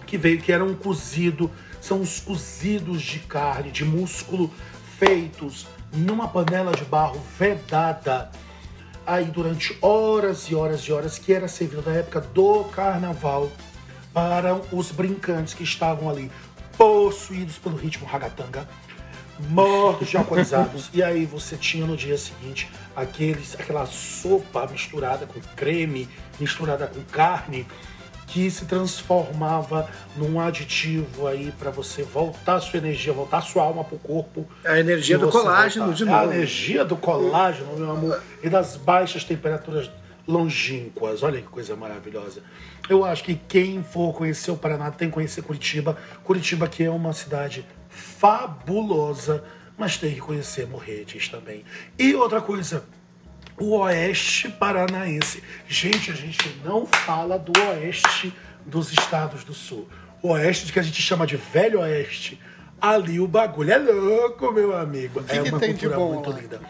que 0.06 0.18
veio, 0.18 0.42
que 0.42 0.52
era 0.52 0.66
um 0.66 0.76
cozido, 0.76 1.50
são 1.88 2.02
os 2.02 2.20
cozidos 2.20 3.02
de 3.02 3.20
carne, 3.20 3.72
de 3.72 3.86
músculo, 3.86 4.52
feitos 5.00 5.66
numa 5.94 6.28
panela 6.28 6.74
de 6.74 6.84
barro 6.84 7.22
vedada, 7.40 8.30
aí 9.06 9.24
durante 9.24 9.78
horas 9.82 10.50
e 10.50 10.56
horas 10.56 10.82
e 10.82 10.92
horas, 10.92 11.18
que 11.18 11.32
era 11.32 11.48
servido 11.48 11.82
na 11.86 11.96
época 11.96 12.20
do 12.20 12.66
carnaval 12.66 13.50
para 14.14 14.56
os 14.74 14.92
brincantes 14.92 15.54
que 15.54 15.64
estavam 15.64 16.10
ali 16.10 16.30
possuídos 16.78 17.58
pelo 17.58 17.78
ritmo 17.78 18.06
ragatanga, 18.06 18.68
mortos 19.50 20.10
de 20.10 20.18
alcoolizados. 20.18 20.90
e 20.94 21.02
aí 21.02 21.26
você 21.26 21.56
tinha 21.56 21.86
no 21.86 21.96
dia 21.96 22.18
seguinte 22.18 22.70
aqueles, 22.94 23.56
aquela 23.58 23.86
sopa 23.86 24.68
misturada 24.68 25.26
com 25.26 25.40
creme, 25.56 26.10
misturada 26.38 26.86
com 26.86 27.02
carne, 27.04 27.66
que 28.28 28.52
se 28.52 28.66
transformava 28.66 29.90
num 30.18 30.40
aditivo 30.40 31.26
aí 31.28 31.52
para 31.58 31.72
você 31.72 32.04
voltar 32.04 32.56
a 32.56 32.60
sua 32.60 32.78
energia, 32.78 33.14
voltar 33.14 33.38
a 33.38 33.42
sua 33.42 33.64
alma 33.64 33.84
pro 33.86 33.98
corpo. 33.98 34.46
A 34.66 34.78
energia 34.78 35.18
do 35.18 35.30
colágeno 35.30 35.86
voltar. 35.88 36.04
de 36.04 36.10
É 36.10 36.14
A 36.14 36.22
novo. 36.22 36.34
energia 36.34 36.86
do 36.86 36.98
colágeno, 36.98 37.76
meu 37.78 37.90
amor, 37.90 38.22
e 38.44 38.50
das 38.50 38.76
baixas 38.76 39.24
temperaturas 39.24 39.90
longínquas. 40.28 41.24
Olha 41.24 41.42
que 41.42 41.48
coisa 41.48 41.74
maravilhosa. 41.76 42.44
Eu 42.90 43.06
acho 43.06 43.24
que 43.24 43.36
quem 43.36 43.82
for 43.82 44.14
conhecer 44.14 44.52
o 44.52 44.58
Paraná 44.58 44.92
tem 44.92 45.08
que 45.08 45.14
conhecer 45.14 45.42
Curitiba. 45.42 45.98
Curitiba 46.24 46.68
que 46.68 46.84
é 46.84 46.92
uma 46.92 47.14
cidade 47.14 47.66
fabulosa, 47.90 49.44
mas 49.78 49.96
tem 49.98 50.14
que 50.14 50.20
conhecer 50.20 50.68
Morretes 50.68 51.30
também. 51.30 51.64
E 51.98 52.14
outra 52.14 52.42
coisa, 52.42 52.84
o 53.60 53.78
oeste 53.78 54.50
paranaense. 54.50 55.44
Gente, 55.68 56.12
a 56.12 56.14
gente 56.14 56.62
não 56.64 56.86
fala 56.86 57.38
do 57.38 57.52
oeste 57.70 58.34
dos 58.66 58.92
estados 58.92 59.44
do 59.44 59.54
sul. 59.54 59.88
O 60.22 60.30
oeste 60.30 60.72
que 60.72 60.80
a 60.80 60.84
gente 60.84 61.02
chama 61.02 61.26
de 61.26 61.38
velho 61.38 61.80
oeste. 61.80 62.40
Ali 62.80 63.20
o 63.20 63.28
bagulho 63.28 63.72
é 63.72 63.78
louco, 63.78 64.52
meu 64.52 64.76
amigo. 64.78 65.24
que 65.24 65.32
é 65.32 65.44
que 65.44 65.50
uma 65.50 65.60
cultura 65.60 66.00
muito 66.00 66.30
lá? 66.30 66.40
linda. 66.40 66.62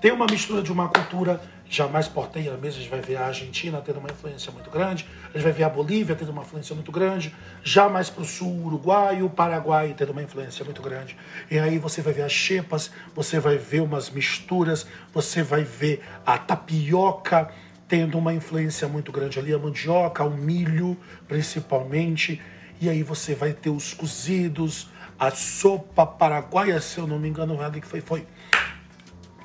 Tem 0.00 0.12
uma 0.12 0.26
mistura 0.30 0.62
de 0.62 0.70
uma 0.70 0.88
cultura 0.88 1.40
jamais 1.68 2.06
porteira 2.06 2.56
mesmo, 2.56 2.78
a 2.78 2.82
gente 2.82 2.90
vai 2.90 3.00
ver 3.00 3.16
a 3.16 3.26
Argentina 3.26 3.82
tendo 3.84 3.98
uma 3.98 4.08
influência 4.08 4.52
muito 4.52 4.70
grande, 4.70 5.04
a 5.24 5.36
gente 5.36 5.42
vai 5.42 5.52
ver 5.52 5.64
a 5.64 5.68
Bolívia 5.68 6.14
tendo 6.14 6.30
uma 6.30 6.42
influência 6.42 6.72
muito 6.72 6.92
grande, 6.92 7.34
já 7.64 7.88
mais 7.88 8.08
para 8.08 8.22
o 8.22 8.24
sul, 8.24 8.48
o 8.48 8.66
Uruguai 8.66 9.22
o 9.22 9.28
Paraguai 9.28 9.92
tendo 9.98 10.12
uma 10.12 10.22
influência 10.22 10.64
muito 10.64 10.80
grande. 10.80 11.16
E 11.50 11.58
aí 11.58 11.78
você 11.78 12.00
vai 12.00 12.12
ver 12.12 12.22
as 12.22 12.32
xepas, 12.32 12.92
você 13.12 13.40
vai 13.40 13.58
ver 13.58 13.82
umas 13.82 14.08
misturas, 14.08 14.86
você 15.12 15.42
vai 15.42 15.64
ver 15.64 16.00
a 16.24 16.38
tapioca 16.38 17.50
tendo 17.88 18.18
uma 18.18 18.32
influência 18.32 18.86
muito 18.86 19.10
grande 19.10 19.40
ali, 19.40 19.52
a 19.52 19.58
mandioca, 19.58 20.22
o 20.22 20.30
milho 20.30 20.96
principalmente, 21.26 22.40
e 22.80 22.88
aí 22.88 23.02
você 23.02 23.34
vai 23.34 23.52
ter 23.52 23.70
os 23.70 23.94
cozidos, 23.94 24.88
a 25.18 25.32
sopa 25.32 26.06
paraguaia, 26.06 26.80
se 26.80 26.98
eu 26.98 27.06
não 27.06 27.18
me 27.18 27.28
engano, 27.28 27.60
ali 27.60 27.80
que 27.80 27.86
foi, 27.86 28.00
foi 28.00 28.26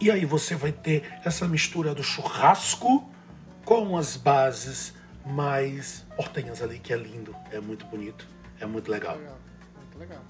e 0.04 0.12
aí 0.12 0.26
você 0.26 0.56
vai 0.56 0.72
ter 0.72 1.04
essa 1.24 1.48
mistura 1.48 1.94
do 1.96 2.04
churrasco 2.04 3.10
com 3.64 3.98
as 3.98 4.18
bases 4.18 4.94
mais 5.26 6.06
portenhas 6.16 6.62
ali, 6.62 6.80
que 6.80 6.92
é 6.92 6.98
lindo, 6.98 7.34
é 7.52 7.60
muito 7.60 7.86
bonito, 7.86 8.28
é 8.60 8.66
muito 8.66 8.92
legal. 8.92 9.16
Legal, 9.18 9.38
muito 9.78 9.98
legal. 10.00 10.22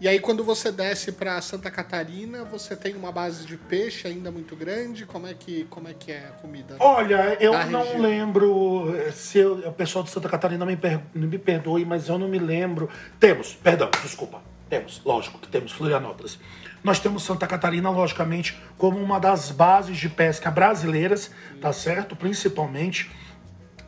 E 0.00 0.06
aí 0.06 0.20
quando 0.20 0.44
você 0.44 0.70
desce 0.70 1.10
para 1.10 1.40
Santa 1.40 1.68
Catarina, 1.72 2.44
você 2.44 2.76
tem 2.76 2.94
uma 2.94 3.10
base 3.10 3.44
de 3.44 3.56
peixe 3.56 4.06
ainda 4.06 4.30
muito 4.30 4.54
grande. 4.54 5.04
Como 5.04 5.26
é 5.26 5.34
que 5.34 5.64
como 5.64 5.88
é 5.88 5.92
que 5.94 6.12
é 6.12 6.26
a 6.28 6.30
comida? 6.40 6.76
Olha, 6.78 7.36
eu 7.40 7.52
não 7.66 7.82
região. 7.82 8.00
lembro 8.00 8.94
se 9.12 9.38
eu- 9.38 9.54
o 9.68 9.72
pessoal 9.72 10.04
de 10.04 10.10
Santa 10.10 10.28
Catarina 10.28 10.64
me, 10.64 10.76
per- 10.76 11.00
me 11.12 11.36
perdoe, 11.36 11.84
mas 11.84 12.08
eu 12.08 12.16
não 12.16 12.28
me 12.28 12.38
lembro. 12.38 12.88
Temos, 13.18 13.54
perdão, 13.54 13.90
desculpa. 14.00 14.40
Temos, 14.70 15.02
lógico 15.04 15.36
que 15.40 15.48
temos 15.48 15.72
Florianópolis. 15.72 16.38
Nós 16.82 17.00
temos 17.00 17.24
Santa 17.24 17.46
Catarina, 17.46 17.90
logicamente, 17.90 18.60
como 18.76 18.98
uma 18.98 19.18
das 19.18 19.50
bases 19.50 19.96
de 19.96 20.08
pesca 20.08 20.50
brasileiras, 20.50 21.30
tá 21.60 21.72
certo? 21.72 22.14
Principalmente 22.14 23.10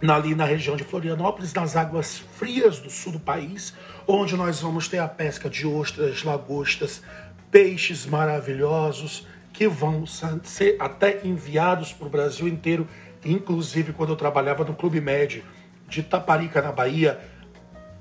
ali 0.09 0.35
na 0.35 0.45
região 0.45 0.77
de 0.77 0.85
Florianópolis, 0.85 1.53
nas 1.53 1.77
águas 1.77 2.19
frias 2.19 2.79
do 2.79 2.91
sul 2.91 3.13
do 3.13 3.21
país, 3.21 3.75
onde 4.07 4.37
nós 4.37 4.61
vamos 4.61 4.89
ter 4.89 4.99
a 4.99 5.09
pesca 5.09 5.49
de 5.49 5.67
ostras, 5.67 6.25
lagostas, 6.25 7.03
peixes 7.51 8.07
maravilhosos 8.07 9.27
que 9.53 9.69
vão 9.69 10.05
ser 10.07 10.77
até 10.79 11.21
enviados 11.25 11.93
para 11.93 12.07
o 12.07 12.11
Brasil 12.11 12.49
inteiro. 12.49 12.89
Inclusive, 13.25 13.93
quando 13.93 14.11
eu 14.11 14.17
trabalhava 14.17 14.65
no 14.65 14.75
Clube 14.75 15.01
Med 15.01 15.45
de 15.89 16.03
Taparica, 16.03 16.63
na 16.63 16.73
Bahia, 16.73 17.21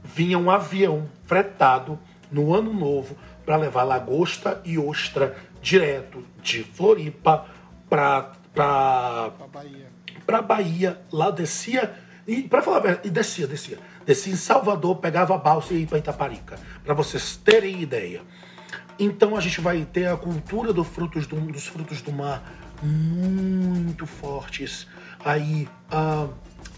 vinha 0.04 0.38
um 0.38 0.50
avião 0.50 1.10
fretado 1.26 2.00
no 2.32 2.54
ano 2.54 2.74
novo 2.74 3.16
para 3.46 3.56
levar 3.58 3.84
lagosta 3.84 4.62
e 4.64 4.78
ostra 4.78 5.36
direto 5.62 6.24
de 6.42 6.64
Floripa 6.64 7.46
para 7.90 8.32
A 8.58 9.48
Bahia. 9.52 9.88
pra 10.26 10.42
Bahia, 10.42 11.00
lá 11.12 11.32
descia, 11.32 11.94
e 12.28 12.44
para 12.44 12.62
falar 12.62 12.78
a 12.78 12.82
verdade, 12.82 13.08
e 13.08 13.12
descia, 13.12 13.48
descia. 13.48 13.78
Descia 14.06 14.34
em 14.34 14.36
Salvador, 14.36 14.98
pegava 14.98 15.36
a 15.36 15.38
balsa 15.38 15.74
e 15.74 15.82
ia 15.82 15.88
para 15.88 15.98
Itaparica, 15.98 16.58
para 16.84 16.94
vocês 16.94 17.36
terem 17.38 17.82
ideia. 17.82 18.22
Então 18.98 19.36
a 19.36 19.42
gente 19.42 19.62
vai 19.62 19.86
ter 19.86 20.08
a 20.08 20.18
cultura 20.18 20.72
do 20.74 20.84
frutos 20.84 21.26
do- 21.26 21.40
dos 21.40 21.66
frutos 21.68 22.02
do 22.02 22.12
mar 22.12 22.44
muito 22.82 24.06
fortes 24.06 24.88
aí 25.24 25.68
ah, 25.92 26.28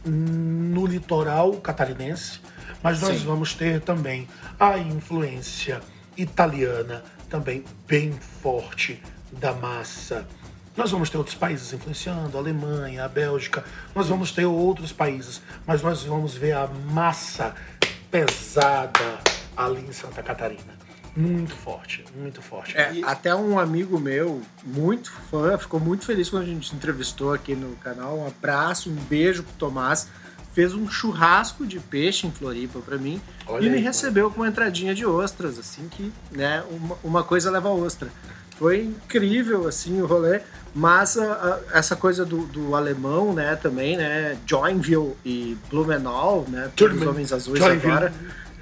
no 0.05 0.85
litoral 0.85 1.53
catarinense, 1.53 2.39
mas 2.83 3.01
nós 3.01 3.21
vamos 3.21 3.53
ter 3.53 3.81
também 3.81 4.27
a 4.59 4.77
influência 4.77 5.81
italiana 6.17 7.03
também 7.29 7.63
bem 7.87 8.11
forte 8.11 9.01
da 9.31 9.53
massa. 9.53 10.27
Nós 10.75 10.91
vamos 10.91 11.09
ter 11.09 11.17
outros 11.17 11.35
países 11.35 11.71
influenciando, 11.73 12.37
a 12.37 12.41
Alemanha, 12.41 13.05
a 13.05 13.07
Bélgica, 13.07 13.63
nós 13.95 14.07
vamos 14.07 14.31
ter 14.31 14.45
outros 14.45 14.91
países, 14.91 15.41
mas 15.65 15.81
nós 15.81 16.03
vamos 16.03 16.33
ver 16.33 16.53
a 16.53 16.67
massa 16.67 17.55
pesada 18.09 19.19
ali 19.55 19.81
em 19.81 19.91
Santa 19.91 20.21
Catarina. 20.21 20.81
Muito 21.15 21.53
forte, 21.53 22.05
muito 22.15 22.41
forte. 22.41 22.77
É, 22.77 23.01
até 23.03 23.35
um 23.35 23.59
amigo 23.59 23.99
meu, 23.99 24.41
muito 24.63 25.11
fã, 25.29 25.57
ficou 25.57 25.77
muito 25.77 26.05
feliz 26.05 26.29
quando 26.29 26.43
a 26.43 26.45
gente 26.45 26.73
entrevistou 26.73 27.33
aqui 27.33 27.53
no 27.53 27.75
canal. 27.77 28.17
Um 28.17 28.27
abraço, 28.27 28.89
um 28.89 28.95
beijo 28.95 29.43
pro 29.43 29.53
Tomás. 29.53 30.07
Fez 30.53 30.73
um 30.73 30.89
churrasco 30.89 31.65
de 31.65 31.79
peixe 31.79 32.27
em 32.27 32.31
Floripa 32.31 32.79
pra 32.79 32.97
mim 32.97 33.21
Olha 33.47 33.65
e 33.65 33.69
me 33.69 33.77
aí, 33.77 33.81
recebeu 33.83 34.29
com 34.29 34.41
uma 34.41 34.47
entradinha 34.49 34.93
de 34.93 35.05
ostras, 35.05 35.57
assim 35.57 35.87
que, 35.89 36.11
né, 36.31 36.63
uma, 36.69 36.97
uma 37.03 37.23
coisa 37.23 37.49
leva 37.49 37.69
a 37.69 37.73
ostra. 37.73 38.09
Foi 38.57 38.81
incrível, 38.83 39.67
assim, 39.67 40.01
o 40.01 40.05
rolê. 40.05 40.41
Mas 40.75 41.17
a- 41.17 41.59
a- 41.73 41.77
essa 41.77 41.95
coisa 41.95 42.23
do, 42.25 42.45
do 42.45 42.75
alemão, 42.75 43.33
né, 43.33 43.55
também, 43.55 43.97
né, 43.97 44.37
Joinville 44.45 45.15
e 45.25 45.57
Blumenau, 45.69 46.45
né, 46.47 46.69
os 46.79 47.07
Homens 47.07 47.31
Azuis 47.33 47.59
Joinville. 47.59 47.91
agora. 47.91 48.13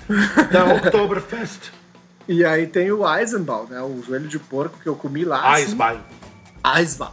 Da 0.51 0.65
Oktoberfest. 0.75 1.72
E 2.31 2.46
aí 2.46 2.67
tem 2.67 2.91
o 2.91 3.03
Eisenbahn, 3.12 3.65
né, 3.72 3.81
o 3.81 4.03
joelho 4.05 4.27
de 4.27 4.38
porco 4.38 4.77
que 4.79 4.88
eu 4.88 4.96
comi 4.96 5.25
lá. 5.25 5.51
assim, 5.53 5.63
Eisbein. 5.63 6.00
Eisbahn. 6.77 7.12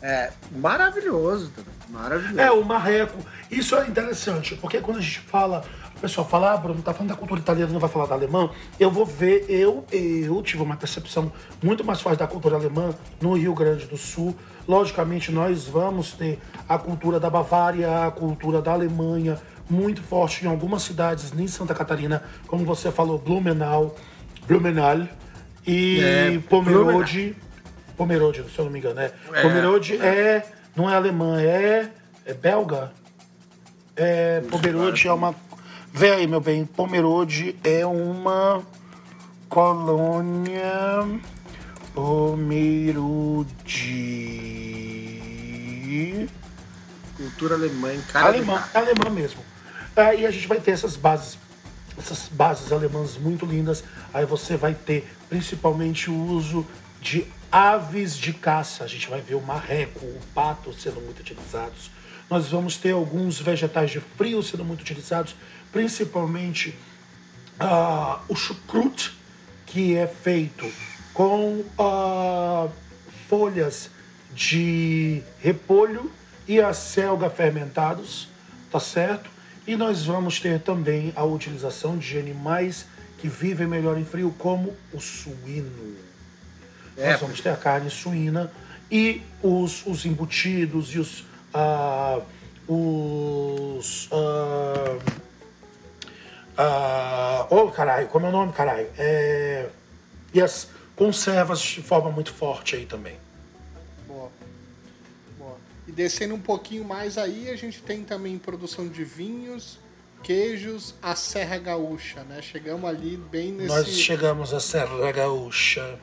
É 0.00 0.30
maravilhoso 0.56 1.50
também. 1.54 1.73
Maravilhoso. 1.88 2.40
É, 2.40 2.50
o 2.50 2.64
marreco. 2.64 3.18
Isso 3.50 3.76
é 3.76 3.86
interessante, 3.86 4.54
porque 4.56 4.80
quando 4.80 4.98
a 4.98 5.00
gente 5.00 5.20
fala, 5.20 5.64
o 5.96 6.00
pessoal 6.00 6.26
fala, 6.26 6.52
ah, 6.52 6.56
Bruno, 6.56 6.82
tá 6.82 6.92
falando 6.92 7.10
da 7.10 7.16
cultura 7.16 7.40
italiana, 7.40 7.72
não 7.72 7.80
vai 7.80 7.90
falar 7.90 8.06
da 8.06 8.14
alemã. 8.14 8.50
Eu 8.80 8.90
vou 8.90 9.06
ver, 9.06 9.46
eu, 9.48 9.84
eu 9.92 10.42
tive 10.42 10.62
uma 10.62 10.76
percepção 10.76 11.32
muito 11.62 11.84
mais 11.84 12.00
forte 12.00 12.18
da 12.18 12.26
cultura 12.26 12.56
alemã 12.56 12.94
no 13.20 13.34
Rio 13.34 13.54
Grande 13.54 13.86
do 13.86 13.96
Sul. 13.96 14.34
Logicamente, 14.66 15.30
nós 15.30 15.66
vamos 15.66 16.12
ter 16.12 16.38
a 16.68 16.78
cultura 16.78 17.20
da 17.20 17.28
Bavária, 17.28 18.06
a 18.06 18.10
cultura 18.10 18.62
da 18.62 18.72
Alemanha, 18.72 19.38
muito 19.68 20.02
forte 20.02 20.44
em 20.44 20.48
algumas 20.48 20.82
cidades, 20.82 21.32
em 21.38 21.46
Santa 21.46 21.74
Catarina, 21.74 22.22
como 22.46 22.64
você 22.64 22.90
falou, 22.90 23.18
Blumenau, 23.18 23.94
Blumenau 24.46 25.06
e 25.66 26.00
É, 26.00 26.38
Pomerode. 26.48 27.36
Pomerode, 27.96 28.44
se 28.50 28.58
eu 28.58 28.64
não 28.64 28.72
me 28.72 28.78
engano, 28.78 29.00
é. 29.00 29.12
É. 29.32 29.42
Pomerode 29.42 29.96
é, 29.96 30.44
não 30.76 30.90
é 30.90 30.94
alemã, 30.94 31.40
é, 31.40 31.90
é 32.24 32.34
belga. 32.34 32.92
É, 33.96 34.40
Pomerode 34.40 35.06
é 35.06 35.12
uma. 35.12 35.34
Vê 35.92 36.10
aí, 36.10 36.26
meu 36.26 36.40
bem, 36.40 36.66
Pomerode 36.66 37.56
é 37.62 37.86
uma 37.86 38.62
colônia. 39.48 41.22
Pomerode. 41.94 43.58
Cultura 47.16 47.54
alemã 47.54 47.94
em 47.94 48.00
cara 48.00 48.26
alemã, 48.26 48.64
alemã 48.74 49.10
mesmo. 49.10 49.40
Aí 49.94 50.26
a 50.26 50.30
gente 50.32 50.48
vai 50.48 50.58
ter 50.58 50.72
essas 50.72 50.96
bases, 50.96 51.38
essas 51.96 52.28
bases 52.28 52.72
alemãs 52.72 53.16
muito 53.16 53.46
lindas. 53.46 53.84
Aí 54.12 54.26
você 54.26 54.56
vai 54.56 54.74
ter 54.74 55.08
principalmente 55.28 56.10
o 56.10 56.16
uso 56.16 56.66
de 57.04 57.26
aves 57.52 58.16
de 58.16 58.32
caça. 58.32 58.82
A 58.82 58.86
gente 58.86 59.08
vai 59.10 59.20
ver 59.20 59.34
o 59.34 59.42
marreco, 59.42 60.06
o 60.06 60.20
pato 60.34 60.72
sendo 60.72 61.02
muito 61.02 61.20
utilizados. 61.20 61.90
Nós 62.30 62.48
vamos 62.48 62.78
ter 62.78 62.92
alguns 62.92 63.38
vegetais 63.38 63.90
de 63.90 64.00
frio 64.00 64.42
sendo 64.42 64.64
muito 64.64 64.80
utilizados, 64.80 65.36
principalmente 65.70 66.74
ah, 67.60 68.22
o 68.26 68.34
chucrute, 68.34 69.12
que 69.66 69.94
é 69.94 70.06
feito 70.06 70.66
com 71.12 71.62
ah, 71.78 72.68
folhas 73.28 73.90
de 74.34 75.22
repolho 75.40 76.10
e 76.48 76.58
a 76.60 76.72
fermentados, 77.36 78.28
tá 78.70 78.80
certo? 78.80 79.30
E 79.66 79.76
nós 79.76 80.04
vamos 80.04 80.40
ter 80.40 80.58
também 80.60 81.12
a 81.14 81.24
utilização 81.24 81.98
de 81.98 82.18
animais 82.18 82.86
que 83.18 83.28
vivem 83.28 83.66
melhor 83.66 83.98
em 83.98 84.04
frio, 84.04 84.34
como 84.38 84.74
o 84.92 85.00
suíno. 85.00 86.13
É, 86.96 87.12
nós 87.12 87.20
vamos 87.20 87.40
ter 87.40 87.50
a 87.50 87.56
carne 87.56 87.90
suína 87.90 88.50
e 88.90 89.22
os, 89.42 89.84
os 89.86 90.04
embutidos 90.04 90.94
e 90.94 90.98
os. 90.98 91.24
ah, 91.52 92.20
os. 92.68 94.08
ah, 94.12 94.98
ah, 96.56 97.46
oh, 97.50 97.68
caralho, 97.70 98.06
como 98.08 98.26
é 98.26 98.28
o 98.28 98.32
nome, 98.32 98.52
caralho? 98.52 98.88
É, 98.96 99.68
e 100.32 100.40
as 100.40 100.68
conservas 100.94 101.60
de 101.60 101.82
forma 101.82 102.10
muito 102.10 102.32
forte 102.32 102.76
aí 102.76 102.86
também. 102.86 103.16
Boa. 104.06 104.30
Boa. 105.36 105.56
E 105.88 105.92
descendo 105.92 106.34
um 106.34 106.40
pouquinho 106.40 106.84
mais 106.84 107.18
aí, 107.18 107.50
a 107.50 107.56
gente 107.56 107.82
tem 107.82 108.04
também 108.04 108.38
produção 108.38 108.86
de 108.86 109.02
vinhos, 109.02 109.80
queijos, 110.22 110.94
a 111.02 111.16
Serra 111.16 111.58
Gaúcha, 111.58 112.22
né? 112.22 112.40
Chegamos 112.40 112.88
ali 112.88 113.16
bem 113.16 113.50
nesse. 113.50 113.68
Nós 113.68 113.88
chegamos 113.88 114.54
à 114.54 114.60
Serra 114.60 115.10
Gaúcha. 115.10 115.98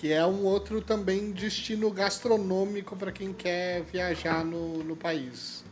Que 0.00 0.12
é 0.12 0.24
um 0.24 0.44
outro 0.44 0.80
também 0.80 1.32
destino 1.32 1.90
gastronômico 1.90 2.94
para 2.94 3.10
quem 3.10 3.32
quer 3.32 3.82
viajar 3.82 4.44
no, 4.44 4.84
no 4.84 4.94
país. 4.94 5.64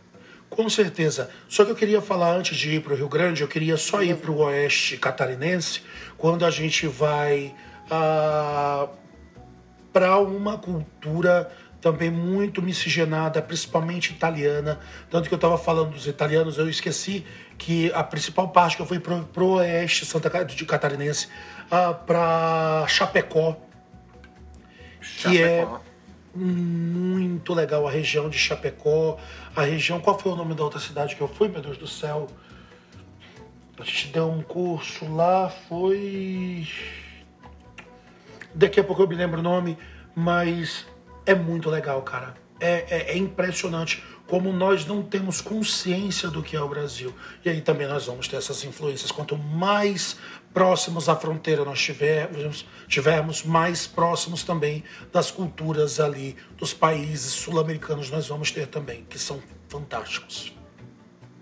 Com 0.51 0.69
certeza. 0.69 1.31
Só 1.49 1.65
que 1.65 1.71
eu 1.71 1.77
queria 1.77 2.01
falar 2.01 2.35
antes 2.35 2.57
de 2.57 2.77
ir 2.77 2.83
para 2.83 2.95
o 2.95 2.97
Rio 2.97 3.09
Grande, 3.09 3.43
eu 3.43 3.49
queria 3.49 3.77
só 3.77 4.03
ir 4.03 4.17
para 4.17 4.31
o 4.33 4.39
oeste 4.39 4.97
catarinense, 4.97 5.83
quando 6.19 6.45
a 6.45 6.51
gente 6.51 6.89
vai 6.89 7.55
para 9.93 10.19
uma 10.19 10.59
cultura 10.59 11.49
também 11.81 12.11
muito 12.11 12.61
miscigenada, 12.61 13.41
principalmente 13.41 14.11
italiana. 14.11 14.81
Tanto 15.09 15.29
que 15.29 15.35
eu 15.35 15.37
estava 15.37 15.57
falando 15.57 15.91
dos 15.91 16.09
italianos, 16.09 16.59
eu 16.59 16.69
esqueci 16.69 17.25
que 17.57 17.93
a 17.93 18.03
principal 18.03 18.49
parte 18.49 18.75
que 18.75 18.83
eu 18.83 18.87
fui 18.87 18.99
para 18.99 19.45
o 19.45 19.53
oeste 19.53 20.05
Santa 20.05 20.45
de 20.45 20.65
catarinense, 20.65 21.29
para 22.07 22.85
Chapecó, 22.89 23.57
que 25.19 25.43
é 25.43 25.67
muito 26.35 27.55
legal 27.55 27.87
a 27.87 27.91
região 27.91 28.29
de 28.29 28.39
Chapecó, 28.39 29.19
a 29.55 29.63
região. 29.63 30.01
Qual 30.01 30.19
foi 30.19 30.33
o 30.33 30.37
nome 30.37 30.55
da 30.55 30.63
outra 30.65 30.79
cidade 30.81 31.17
que 31.17 31.21
eu 31.21 31.29
fui, 31.29 31.49
meu 31.49 31.61
Deus 31.63 31.79
do 31.79 31.87
céu? 31.87 32.27
A 33.79 33.85
gente 33.85 34.09
deu 34.09 34.31
um 34.31 34.43
curso 34.43 35.11
lá, 35.15 35.49
foi. 35.69 36.67
Daqui 38.55 38.81
a 38.81 38.85
pouco 38.85 39.03
eu 39.03 39.09
me 39.09 39.15
lembro 39.15 39.41
o 39.41 39.43
nome, 39.43 39.77
mas 40.15 40.87
é 41.27 41.35
muito 41.35 41.69
legal, 41.69 42.01
cara. 42.03 42.35
É, 42.59 42.87
é- 42.89 43.13
é 43.13 43.17
impressionante 43.19 44.03
como 44.27 44.53
nós 44.53 44.87
não 44.87 45.03
temos 45.03 45.41
consciência 45.41 46.29
do 46.31 46.43
que 46.43 46.57
é 46.57 46.61
o 46.61 46.69
Brasil. 46.69 47.15
E 47.45 47.51
aí 47.51 47.61
também 47.61 47.87
nós 47.87 48.07
vamos 48.07 48.27
ter 48.27 48.37
essas 48.37 48.65
influências. 48.65 49.11
Quanto 49.13 49.37
mais 49.37 50.17
próximos 50.57 51.07
à 51.07 51.15
fronteira 51.15 51.67
nós 51.67 51.79
tivermos, 51.79 52.65
tivermos 52.89 53.43
mais 53.43 53.87
próximos 53.87 54.43
também 54.43 54.83
das 55.13 55.31
culturas 55.31 56.01
ali, 56.01 56.35
dos 56.57 56.73
países 56.73 57.35
sul-americanos 57.35 58.11
nós 58.11 58.27
vamos 58.27 58.51
ter 58.51 58.67
também, 58.67 59.05
que 59.05 59.19
são 59.19 59.39
fantásticos. 59.69 60.55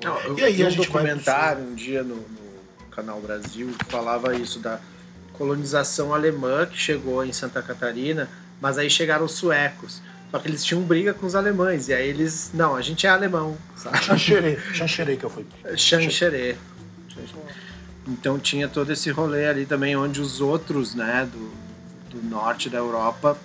Não, 0.03 0.19
eu 0.23 0.37
E 0.37 0.43
aí 0.43 0.61
a 0.61 0.67
um 0.67 0.71
gente 0.71 0.89
documentário 0.89 1.63
um 1.63 1.77
dia 1.77 2.03
no, 2.03 2.17
no 2.17 2.87
Canal 2.91 3.21
Brasil 3.21 3.73
que 3.79 3.85
falava 3.85 4.35
isso 4.35 4.59
da 4.59 4.81
colonização 5.35 6.13
alemã 6.13 6.67
que 6.67 6.77
chegou 6.77 7.25
em 7.25 7.33
Santa 7.33 7.63
Catarina, 7.63 8.29
mas 8.61 8.79
aí 8.79 8.91
chegaram 8.91 9.27
os 9.27 9.35
suecos. 9.35 10.03
Só 10.33 10.41
que 10.41 10.49
eles 10.49 10.65
tinham 10.65 10.83
briga 10.83 11.15
com 11.15 11.25
os 11.25 11.37
alemães, 11.37 11.87
e 11.87 11.95
aí 11.95 12.09
eles. 12.09 12.51
Não, 12.53 12.75
a 12.75 12.83
gente 12.83 13.07
é 13.07 13.11
alemão, 13.11 13.57
sabe? 13.77 13.97
Xanxerê, 14.03 14.59
Xanxerê 14.75 15.17
que 15.17 15.23
eu 15.23 15.31
fui. 15.31 15.47
Xanxerê. 15.77 16.57
Então 18.07 18.39
tinha 18.39 18.69
todo 18.69 18.93
esse 18.93 19.11
rolê 19.11 19.47
ali 19.47 19.67
também, 19.67 19.97
onde 19.97 20.21
os 20.21 20.41
outros, 20.41 20.95
né, 20.95 21.29
do, 21.31 21.51
do 22.11 22.23
norte 22.29 22.69
da 22.69 22.79
Europa 22.79 23.37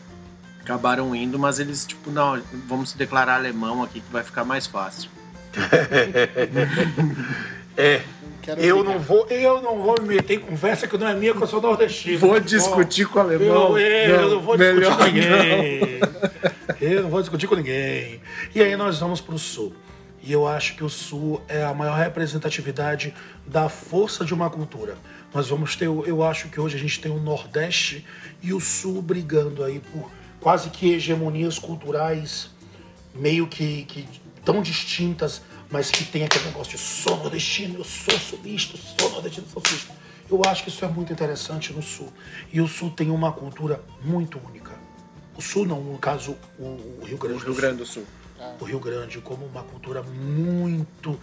acabaram 0.62 1.16
indo, 1.16 1.40
mas 1.40 1.60
eles, 1.60 1.86
tipo, 1.86 2.12
não, 2.12 2.40
vamos 2.68 2.92
se 2.92 2.98
declarar 2.98 3.36
alemão 3.36 3.82
aqui 3.82 4.02
que 4.02 4.12
vai 4.12 4.24
ficar 4.24 4.44
mais 4.44 4.68
fácil. 4.68 5.10
É. 7.78 8.02
Quero 8.42 8.60
Eu 8.60 8.78
brigar. 8.80 8.94
não, 8.94 9.00
vou, 9.02 9.26
eu 9.30 9.62
não 9.62 9.82
vou 9.82 9.96
me 10.02 10.16
meter 10.16 10.34
em 10.34 10.40
conversa 10.40 10.86
que 10.86 10.98
não 10.98 11.08
é 11.08 11.16
minha, 11.16 11.34
que 11.34 11.42
eu 11.42 11.48
sou 11.48 11.62
nordestino. 11.62 12.20
Vou 12.20 12.38
discutir 12.42 13.06
com 13.08 13.20
o 13.20 13.22
alemão. 13.22 13.78
Eu, 13.78 14.10
eu 14.10 14.22
Não, 14.22 14.30
não 14.32 14.42
vou 14.42 14.58
discutir 14.58 14.98
com 14.98 15.04
ninguém. 15.06 16.00
Eu 16.82 17.04
não 17.04 17.10
vou 17.10 17.22
discutir 17.22 17.48
com 17.48 17.56
ninguém. 17.56 18.20
E 18.54 18.62
aí 18.62 18.76
nós 18.76 19.00
vamos 19.00 19.22
para 19.22 19.36
o 19.36 19.40
sul. 19.40 19.74
E 20.22 20.32
eu 20.32 20.48
acho 20.48 20.76
que 20.76 20.84
o 20.84 20.90
sul 20.90 21.42
é 21.48 21.64
a 21.64 21.74
maior 21.74 21.98
representatividade 21.98 23.14
da 23.48 23.70
força 23.70 24.26
de 24.26 24.34
uma 24.34 24.50
cultura. 24.50 24.98
Nós 25.34 25.48
vamos 25.48 25.76
ter, 25.76 25.86
eu 25.86 26.24
acho 26.24 26.50
que 26.50 26.60
hoje 26.60 26.76
a 26.76 26.80
gente 26.80 27.00
tem 27.00 27.12
o 27.12 27.20
Nordeste 27.20 28.06
e 28.42 28.54
o 28.54 28.60
Sul 28.60 29.02
brigando 29.02 29.64
aí 29.64 29.80
por 29.80 30.10
quase 30.40 30.70
que 30.70 30.92
hegemonias 30.92 31.60
culturais 31.60 32.50
meio 33.14 33.48
que, 33.48 33.84
que 33.86 34.08
tão 34.44 34.62
distintas, 34.62 35.42
mas 35.70 35.92
que 35.92 36.04
tem 36.04 36.24
aquele 36.24 36.46
negócio 36.46 36.72
de 36.72 36.80
sou 36.80 37.18
nordestino, 37.18 37.80
eu 37.80 37.84
sou 37.84 38.18
sulista, 38.18 38.76
eu 38.76 38.82
sou 39.00 39.12
nordestino, 39.12 39.48
sou 39.48 39.62
sulista. 39.66 39.94
Eu 40.30 40.42
acho 40.46 40.64
que 40.64 40.70
isso 40.70 40.86
é 40.86 40.88
muito 40.88 41.12
interessante 41.12 41.74
no 41.74 41.82
Sul. 41.82 42.12
E 42.54 42.62
o 42.62 42.68
Sul 42.68 42.92
tem 42.92 43.10
uma 43.10 43.32
cultura 43.32 43.84
muito 44.04 44.40
única. 44.48 44.72
O 45.36 45.42
Sul 45.42 45.66
não, 45.66 45.82
no 45.82 45.98
caso, 45.98 46.38
o, 46.60 47.04
Rio 47.04 47.18
Grande 47.18 47.40
do 47.40 47.46
Rio 47.46 47.54
Sul 47.54 47.56
Grande 47.56 47.78
do 47.78 47.86
Sul. 47.86 48.06
O 48.60 48.66
Rio 48.66 48.80
Grande 48.80 49.20
como 49.20 49.46
uma 49.46 49.64
cultura 49.64 50.02
muito, 50.04 51.20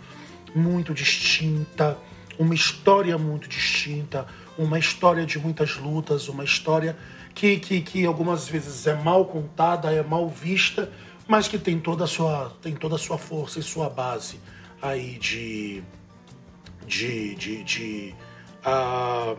muito 0.54 0.94
distinta, 0.94 1.96
uma 2.38 2.54
história 2.54 3.16
muito 3.16 3.48
distinta, 3.48 4.26
uma 4.58 4.78
história 4.78 5.24
de 5.26 5.38
muitas 5.38 5.76
lutas, 5.76 6.28
uma 6.28 6.44
história 6.44 6.96
que, 7.34 7.58
que, 7.58 7.80
que 7.80 8.06
algumas 8.06 8.48
vezes 8.48 8.86
é 8.86 8.94
mal 8.94 9.26
contada, 9.26 9.92
é 9.92 10.02
mal 10.02 10.28
vista, 10.28 10.90
mas 11.28 11.48
que 11.48 11.58
tem 11.58 11.78
toda 11.78 12.04
a 12.04 12.06
sua, 12.06 12.52
tem 12.62 12.74
toda 12.74 12.96
sua 12.96 13.18
força 13.18 13.58
e 13.58 13.62
sua 13.62 13.90
base 13.90 14.40
aí 14.80 15.18
de. 15.18 15.82
de. 16.86 17.34
de. 17.34 17.64
de 17.64 18.14
ah, 18.64 19.36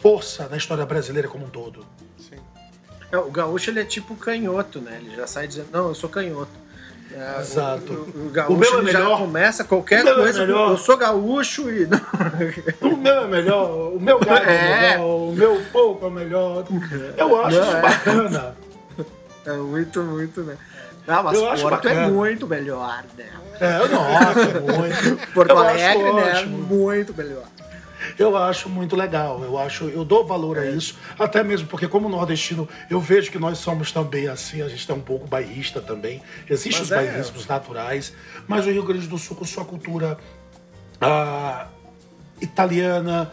força 0.00 0.48
na 0.48 0.56
história 0.56 0.84
brasileira 0.86 1.28
como 1.28 1.46
um 1.46 1.50
todo. 1.50 1.86
É, 3.12 3.18
o 3.18 3.30
gaúcho 3.30 3.70
ele 3.70 3.80
é 3.80 3.84
tipo 3.84 4.14
canhoto, 4.16 4.80
né? 4.80 5.00
Ele 5.02 5.16
já 5.16 5.26
sai 5.26 5.46
dizendo, 5.48 5.68
não, 5.72 5.88
eu 5.88 5.94
sou 5.94 6.08
canhoto. 6.08 6.50
É, 7.12 7.40
Exato. 7.40 7.92
O, 7.92 8.18
o, 8.20 8.26
o 8.28 8.30
gaúcho 8.30 8.52
O 8.54 8.56
meu 8.56 8.74
é 8.78 8.82
ele 8.82 8.92
já 8.92 8.98
melhor. 9.00 9.18
começa 9.18 9.64
qualquer 9.64 10.06
é 10.06 10.14
coisa. 10.14 10.40
melhor. 10.46 10.70
Eu 10.70 10.76
sou 10.78 10.96
gaúcho 10.96 11.68
e. 11.68 11.88
O 12.80 12.96
meu 12.96 13.14
é 13.14 13.26
melhor, 13.26 13.68
o 13.94 13.98
meu 14.00 14.18
galho 14.20 14.48
é, 14.48 14.54
É. 14.54 14.90
melhor, 14.92 15.06
o 15.06 15.32
meu 15.32 15.62
pouco 15.72 16.06
é 16.06 16.10
melhor. 16.10 16.64
Eu 17.16 17.44
acho 17.44 17.56
Não, 17.58 17.66
isso 17.66 17.76
é. 17.76 17.80
bacana. 17.82 18.54
É 19.44 19.52
muito, 19.54 20.02
muito, 20.02 20.42
né? 20.42 20.56
Ah, 21.08 21.22
mas 21.22 21.36
Eu 21.36 21.68
Porto 21.68 21.88
é 21.88 22.06
muito 22.08 22.46
melhor, 22.46 23.02
né? 23.18 23.26
É, 23.60 23.78
eu 23.80 23.88
não 23.88 24.16
acho 24.16 24.38
muito. 24.60 25.32
Porto 25.32 25.50
Alegre, 25.56 26.12
né? 26.12 26.32
ótimo. 26.32 26.58
Muito 26.58 27.14
melhor. 27.16 27.42
Eu 28.18 28.36
acho 28.36 28.68
muito 28.68 28.96
legal. 28.96 29.42
Eu 29.42 29.58
acho, 29.58 29.84
eu 29.84 30.04
dou 30.04 30.26
valor 30.26 30.58
a 30.58 30.66
isso, 30.66 30.98
até 31.18 31.42
mesmo 31.42 31.68
porque 31.68 31.88
como 31.88 32.08
nordestino, 32.08 32.68
eu 32.88 33.00
vejo 33.00 33.30
que 33.30 33.38
nós 33.38 33.58
somos 33.58 33.92
também 33.92 34.28
assim, 34.28 34.62
a 34.62 34.68
gente 34.68 34.90
é 34.90 34.94
um 34.94 35.00
pouco 35.00 35.26
bairrista 35.26 35.80
também. 35.80 36.22
Existem 36.48 36.82
os 36.82 36.90
é. 36.90 36.96
bairrismos 36.96 37.46
naturais, 37.46 38.12
mas 38.46 38.66
o 38.66 38.70
Rio 38.70 38.84
Grande 38.84 39.06
do 39.06 39.18
Sul 39.18 39.36
com 39.36 39.44
sua 39.44 39.64
cultura 39.64 40.18
ah, 41.00 41.66
italiana, 42.40 43.32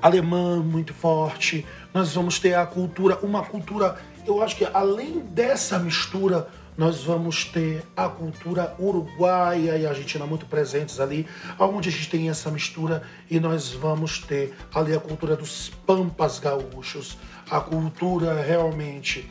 alemã 0.00 0.62
muito 0.62 0.92
forte. 0.92 1.66
Nós 1.94 2.14
vamos 2.14 2.38
ter 2.38 2.54
a 2.54 2.66
cultura, 2.66 3.18
uma 3.22 3.42
cultura, 3.44 3.96
eu 4.26 4.42
acho 4.42 4.56
que 4.56 4.66
além 4.72 5.20
dessa 5.20 5.78
mistura, 5.78 6.48
nós 6.76 7.04
vamos 7.04 7.44
ter 7.44 7.84
a 7.96 8.08
cultura 8.08 8.74
uruguaia 8.78 9.76
e 9.76 9.86
argentina 9.86 10.26
muito 10.26 10.46
presentes 10.46 11.00
ali, 11.00 11.26
onde 11.58 11.88
a 11.88 11.92
gente 11.92 12.08
tem 12.08 12.30
essa 12.30 12.50
mistura 12.50 13.02
e 13.30 13.38
nós 13.38 13.72
vamos 13.72 14.18
ter 14.18 14.54
ali 14.74 14.94
a 14.94 15.00
cultura 15.00 15.36
dos 15.36 15.70
pampas 15.86 16.38
gaúchos, 16.38 17.18
a 17.50 17.60
cultura 17.60 18.40
realmente 18.42 19.30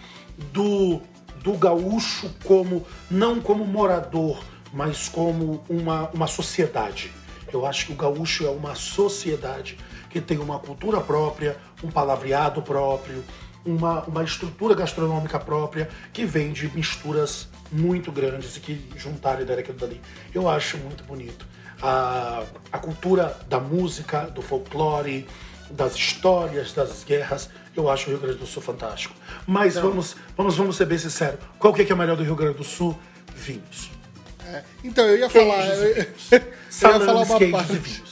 do 0.52 1.02
do 1.44 1.54
gaúcho 1.54 2.30
como 2.44 2.86
não 3.10 3.42
como 3.42 3.66
morador, 3.66 4.44
mas 4.72 5.10
como 5.10 5.64
uma, 5.68 6.10
uma 6.10 6.28
sociedade. 6.28 7.12
Eu 7.52 7.66
acho 7.66 7.88
que 7.88 7.94
o 7.94 7.96
gaúcho 7.96 8.46
é 8.46 8.50
uma 8.50 8.76
sociedade 8.76 9.78
que 10.10 10.22
tem 10.22 10.38
uma 10.38 10.60
cultura 10.60 11.02
própria, 11.02 11.58
um 11.84 11.90
palavreado 11.90 12.62
próprio, 12.62 13.24
uma, 13.66 14.04
uma 14.04 14.24
estrutura 14.24 14.74
gastronômica 14.76 15.40
própria 15.40 15.90
que 16.12 16.26
vem 16.26 16.52
de 16.52 16.68
misturas 16.76 17.48
muito 17.72 18.12
grandes 18.12 18.58
e 18.58 18.60
que 18.60 18.90
juntaram 18.98 19.42
e 19.42 19.46
deram 19.46 19.62
aquilo 19.62 19.78
dali. 19.78 20.02
Eu 20.34 20.50
acho 20.50 20.78
muito 20.78 21.04
bonito. 21.04 21.46
A, 21.82 22.44
a 22.72 22.78
cultura 22.78 23.38
da 23.48 23.60
música, 23.60 24.22
do 24.26 24.42
folclore, 24.42 25.28
das 25.70 25.96
histórias, 25.96 26.74
das 26.74 27.04
guerras, 27.04 27.50
eu 27.76 27.90
acho 27.90 28.08
o 28.08 28.10
Rio 28.10 28.20
Grande 28.20 28.38
do 28.38 28.46
Sul 28.46 28.62
fantástico. 28.62 29.16
Mas 29.48 29.76
vamos, 29.76 30.16
vamos, 30.36 30.56
vamos 30.58 30.76
ser 30.76 30.86
bem 30.86 30.98
sinceros. 30.98 31.40
Qual 31.58 31.74
que 31.74 31.82
é, 31.84 31.86
que 31.86 31.92
é 31.94 31.96
melhor 31.96 32.18
do 32.18 32.24
Rio 32.24 32.36
Grande 32.36 32.58
do 32.58 32.64
Sul? 32.64 32.98
Vinhos. 33.34 33.90
É, 34.46 34.64
Então, 34.84 35.06
eu 35.06 35.18
ia 35.18 35.30
falar. 35.30 35.64
Queijos 35.66 36.32
Eu, 36.82 36.90
ia 36.92 37.00
falar 37.00 37.22
uma 37.22 37.40
parte. 37.52 38.04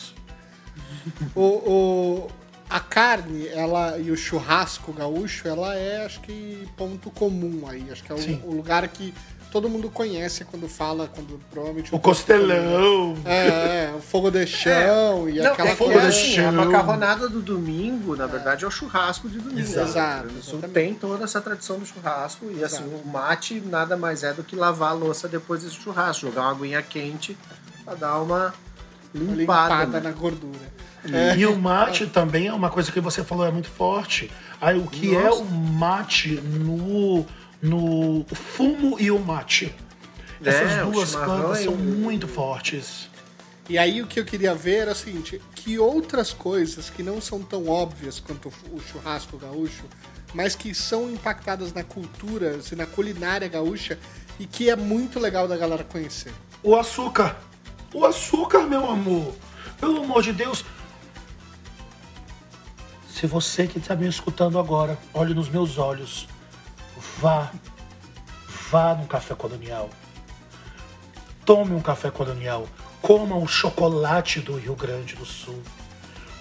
O, 1.36 1.42
o- 1.44 2.28
a 2.70 2.80
carne, 2.80 3.48
ela 3.48 3.98
e 3.98 4.12
o 4.12 4.18
churrasco 4.18 4.94
gaúcho, 4.94 5.48
ela 5.48 5.76
é, 5.76 6.06
acho 6.06 6.22
que, 6.22 6.68
ponto 6.78 7.10
comum 7.10 7.68
aí. 7.68 7.86
Acho 7.92 8.04
que 8.04 8.12
é 8.12 8.16
o, 8.16 8.50
o 8.50 8.56
lugar 8.56 8.88
que 8.88 9.14
todo 9.52 9.68
mundo 9.68 9.90
conhece 9.90 10.46
quando 10.46 10.70
fala, 10.70 11.10
quando 11.14 11.40
provavelmente. 11.50 11.94
O 11.94 12.00
costelão. 12.00 13.18
É, 13.26 13.88
é, 13.88 13.94
o 13.98 14.02
fogo 14.02 14.30
de 14.30 14.46
chão 14.46 15.28
e 15.28 15.40
Não, 15.40 15.52
aquela 15.52 15.70
é, 15.70 15.76
fogo 15.76 15.92
de 15.92 16.00
coisa. 16.00 16.10
assim, 16.10 16.36
chão. 16.36 16.50
a 16.50 16.52
macarronada 16.52 17.28
do 17.28 17.42
domingo, 17.42 18.16
na 18.16 18.28
verdade, 18.28 18.64
é 18.64 18.68
o 18.68 18.72
churrasco 18.72 19.28
de 19.28 19.40
domingo. 19.40 19.60
Exato. 19.60 20.28
né? 20.28 20.34
Exato, 20.38 20.58
O 20.58 20.70
tem 20.70 20.94
toda 20.94 21.24
essa 21.24 21.42
tradição 21.42 21.80
do 21.80 21.86
churrasco 21.86 22.46
e 22.52 22.64
assim, 22.64 22.84
o 22.84 23.08
mate 23.08 23.60
nada 23.62 23.98
mais 23.98 24.24
é 24.24 24.34
do 24.34 24.44
que 24.44 24.56
lavar 24.56 24.92
a 24.92 24.94
louça 24.94 25.28
depois 25.28 25.64
desse 25.64 25.76
churrasco, 25.76 26.28
jogar 26.28 26.42
uma 26.42 26.52
aguinha 26.52 26.82
quente 26.82 27.36
pra 27.84 27.96
dar 27.96 28.20
uma 28.22 28.54
limpada. 29.14 29.36
limpada 29.36 30.00
né? 30.00 30.10
na 30.10 30.12
gordura. 30.12 30.80
E 31.38 31.46
o 31.46 31.56
mate 31.56 32.08
também 32.08 32.48
é 32.48 32.54
uma 32.54 32.70
coisa 32.70 32.92
que 32.92 33.00
você 33.00 33.24
falou 33.24 33.46
é 33.46 33.52
muito 33.52 33.70
forte. 33.70 34.30
Aí 34.60 34.78
o 34.78 34.88
que 34.88 35.16
é 35.16 35.24
Nossa. 35.24 35.42
o 35.42 35.46
mate 35.46 36.32
no 36.42 37.26
no 37.62 38.26
fumo 38.34 38.98
e 39.00 39.12
o 39.12 39.20
mate? 39.20 39.74
Essas 40.44 40.78
É, 40.78 40.84
o 40.84 40.92
duas 40.92 41.16
plantas 41.16 41.60
e 41.60 41.64
são 41.66 41.76
muito 41.76 42.28
fortes. 42.28 43.10
E 43.68 43.78
aí 43.78 44.02
o 44.02 44.08
que 44.08 44.20
eu 44.20 44.26
queria 44.26 44.56
ver 44.56 44.78
era 44.78 44.94
o 44.94 44.96
seguinte, 44.96 45.42
que 45.54 45.78
outras 45.78 46.34
coisas 46.34 46.90
que 46.90 47.04
não 47.04 47.22
são 47.22 47.42
tão 47.44 47.68
óbvias 47.68 48.20
quanto 48.20 48.52
o 48.72 48.80
churrasco 48.82 49.38
gaúcho, 49.38 49.84
mas 50.34 50.56
que 50.56 50.74
são 50.74 51.10
impactadas 51.10 51.74
na 51.74 51.84
cultura 51.84 52.60
e 52.72 52.76
na 52.76 52.86
culinária 52.86 53.48
gaúcha 53.48 54.00
e 54.40 54.48
que 54.48 54.70
é 54.70 54.76
muito 54.76 55.20
legal 55.20 55.48
da 55.48 55.58
galera 55.58 55.84
conhecer. 55.84 56.34
O 56.64 56.76
açúcar. 56.76 57.38
O 57.94 58.06
açúcar, 58.06 58.62
meu 58.64 58.90
amor. 58.90 59.36
Pelo 59.80 60.04
amor 60.04 60.24
de 60.24 60.34
Deus. 60.34 60.66
Se 63.20 63.28
você 63.28 63.68
que 63.68 63.80
está 63.80 63.98
me 63.98 64.08
escutando 64.08 64.58
agora, 64.58 64.98
olhe 65.14 65.34
nos 65.34 65.50
meus 65.50 65.78
olhos. 65.78 66.26
Vá. 67.20 67.52
Vá 68.72 68.96
no 68.96 69.08
café 69.08 69.36
colonial. 69.36 69.90
Tome 71.44 71.74
um 71.74 71.82
café 71.82 72.10
colonial. 72.10 72.66
Coma 73.02 73.36
o 73.36 73.46
chocolate 73.46 74.40
do 74.40 74.56
Rio 74.56 74.74
Grande 74.74 75.16
do 75.16 75.26
Sul. 75.26 75.62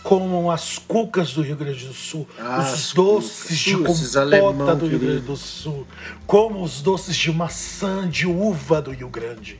Comam 0.04 0.52
as 0.52 0.78
cucas 0.78 1.32
do 1.32 1.42
Rio 1.42 1.56
Grande 1.56 1.84
do 1.84 1.92
Sul. 1.92 2.28
Ah, 2.38 2.60
os 2.60 2.92
doces 2.92 3.58
de 3.58 3.76
cucas. 3.76 4.00
Esses 4.00 4.14
compota 4.14 4.20
alemão, 4.20 4.76
do 4.76 4.86
Rio. 4.86 5.00
Grande 5.00 5.22
do 5.22 5.36
Sul. 5.36 5.84
Comam 6.28 6.62
os 6.62 6.80
doces 6.80 7.16
de 7.16 7.32
maçã, 7.32 8.08
de 8.08 8.24
uva 8.24 8.80
do 8.80 8.92
Rio 8.92 9.08
Grande 9.08 9.58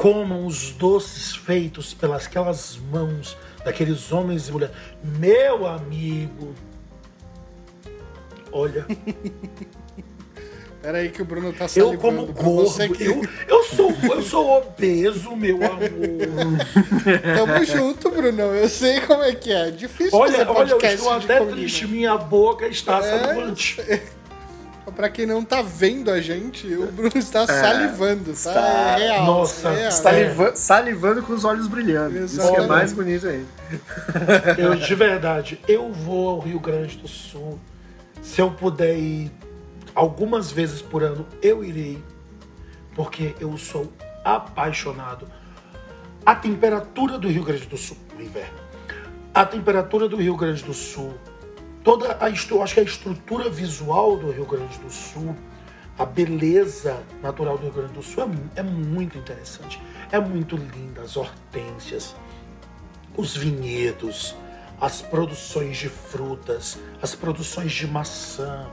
comam 0.00 0.46
os 0.46 0.70
doces 0.70 1.36
feitos 1.36 1.92
pelas 1.92 2.24
aquelas 2.24 2.78
mãos 2.90 3.36
daqueles 3.64 4.10
homens 4.12 4.48
e 4.48 4.52
mulheres. 4.52 4.74
Meu 5.02 5.66
amigo, 5.66 6.54
olha, 8.52 8.86
Pera 10.82 10.96
aí 10.96 11.10
que 11.10 11.20
o 11.20 11.26
Bruno 11.26 11.52
tá 11.52 11.64
eu 11.64 11.68
salivando. 11.68 11.98
como 11.98 12.32
pra 12.32 12.42
você 12.42 12.88
gordo, 12.88 12.96
que... 12.98 13.04
eu, 13.04 13.22
eu 13.48 13.64
sou 13.64 13.92
eu 14.02 14.22
sou 14.22 14.58
obeso, 14.58 15.36
meu 15.36 15.56
amor. 15.56 15.78
Tamo 17.36 17.64
junto, 17.66 18.10
Bruno. 18.10 18.40
Eu 18.40 18.66
sei 18.66 18.98
como 19.02 19.22
é 19.22 19.34
que 19.34 19.52
é. 19.52 19.70
Difícil 19.70 20.18
Olha, 20.18 20.50
olha, 20.50 20.70
eu 20.70 20.78
estou 20.80 21.12
até 21.12 21.44
triste, 21.44 21.86
minha 21.86 22.16
boca 22.16 22.66
está 22.66 22.96
É. 22.98 23.02
salivante. 23.02 23.76
Pra 24.94 25.08
quem 25.08 25.26
não 25.26 25.44
tá 25.44 25.62
vendo 25.62 26.10
a 26.10 26.20
gente, 26.20 26.66
o 26.74 26.86
Bruno 26.92 27.12
está 27.14 27.46
salivando, 27.46 28.24
tá? 28.26 28.30
está- 28.32 28.60
É 28.60 28.96
real. 28.98 29.24
Nossa, 29.26 29.68
é 29.68 29.74
real. 29.76 29.88
está- 29.88 30.10
Saliva- 30.10 30.56
salivando 30.56 31.22
com 31.22 31.32
os 31.32 31.44
olhos 31.44 31.66
brilhando. 31.66 32.16
Isso 32.24 32.34
que 32.36 32.40
é 32.40 32.44
Exatamente. 32.44 32.68
mais 32.68 32.92
bonito 32.92 33.26
ainda. 33.26 33.46
Eu, 34.58 34.74
de 34.74 34.94
verdade, 34.94 35.60
eu 35.68 35.92
vou 35.92 36.28
ao 36.30 36.38
Rio 36.40 36.58
Grande 36.60 36.96
do 36.98 37.06
Sul. 37.08 37.58
Se 38.22 38.40
eu 38.40 38.50
puder 38.50 38.96
ir 38.98 39.30
algumas 39.94 40.50
vezes 40.50 40.82
por 40.82 41.02
ano, 41.02 41.26
eu 41.40 41.64
irei. 41.64 42.02
Porque 42.94 43.34
eu 43.40 43.56
sou 43.56 43.90
apaixonado. 44.24 45.26
A 46.26 46.34
temperatura 46.34 47.16
do 47.18 47.28
Rio 47.28 47.44
Grande 47.44 47.66
do 47.66 47.76
Sul, 47.76 47.96
no 48.16 48.22
inverno. 48.22 48.58
A 49.32 49.44
temperatura 49.46 50.08
do 50.08 50.16
Rio 50.16 50.36
Grande 50.36 50.62
do 50.64 50.74
Sul, 50.74 51.14
toda 51.82 52.16
a, 52.20 52.28
eu 52.28 52.62
acho 52.62 52.74
que 52.74 52.80
a 52.80 52.84
estrutura 52.84 53.48
visual 53.48 54.16
do 54.16 54.30
Rio 54.30 54.46
Grande 54.46 54.78
do 54.78 54.90
Sul, 54.90 55.34
a 55.98 56.04
beleza 56.04 57.02
natural 57.22 57.56
do 57.58 57.64
Rio 57.64 57.72
Grande 57.72 57.92
do 57.92 58.02
Sul 58.02 58.24
é, 58.24 58.60
é 58.60 58.62
muito 58.62 59.18
interessante. 59.18 59.80
É 60.10 60.18
muito 60.18 60.56
linda, 60.56 61.02
as 61.02 61.16
hortênsias, 61.16 62.16
os 63.16 63.36
vinhedos, 63.36 64.34
as 64.80 65.02
produções 65.02 65.76
de 65.76 65.88
frutas, 65.88 66.78
as 67.02 67.14
produções 67.14 67.72
de 67.72 67.86
maçã, 67.86 68.66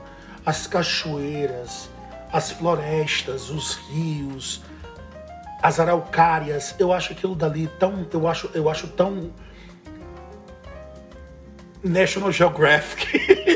as 0.44 0.66
cachoeiras, 0.66 1.90
as 2.32 2.50
florestas, 2.50 3.50
os 3.50 3.74
rios, 3.90 4.62
as 5.62 5.78
araucárias. 5.78 6.74
Eu 6.78 6.92
acho 6.92 7.12
aquilo 7.12 7.34
dali 7.34 7.68
tão, 7.78 8.06
eu 8.12 8.26
acho, 8.26 8.50
eu 8.54 8.68
acho 8.68 8.88
tão 8.88 9.30
National 11.82 12.32
Geographic. 12.32 13.06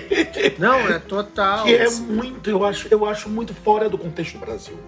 Não, 0.59 0.79
é 0.79 0.99
total. 0.99 1.65
que 1.65 1.75
é 1.75 1.89
muito, 1.91 2.49
eu 2.49 2.65
acho, 2.65 2.89
eu 2.91 3.07
acho 3.07 3.29
muito 3.29 3.55
fora 3.55 3.89
do 3.89 3.99
contexto 3.99 4.39
Brasil. 4.39 4.79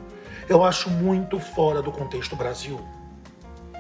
Eu 0.49 0.63
acho 0.63 0.91
muito 0.91 1.41
fora 1.41 1.81
do 1.81 1.91
contexto 1.91 2.37
Brasil. 2.37 2.81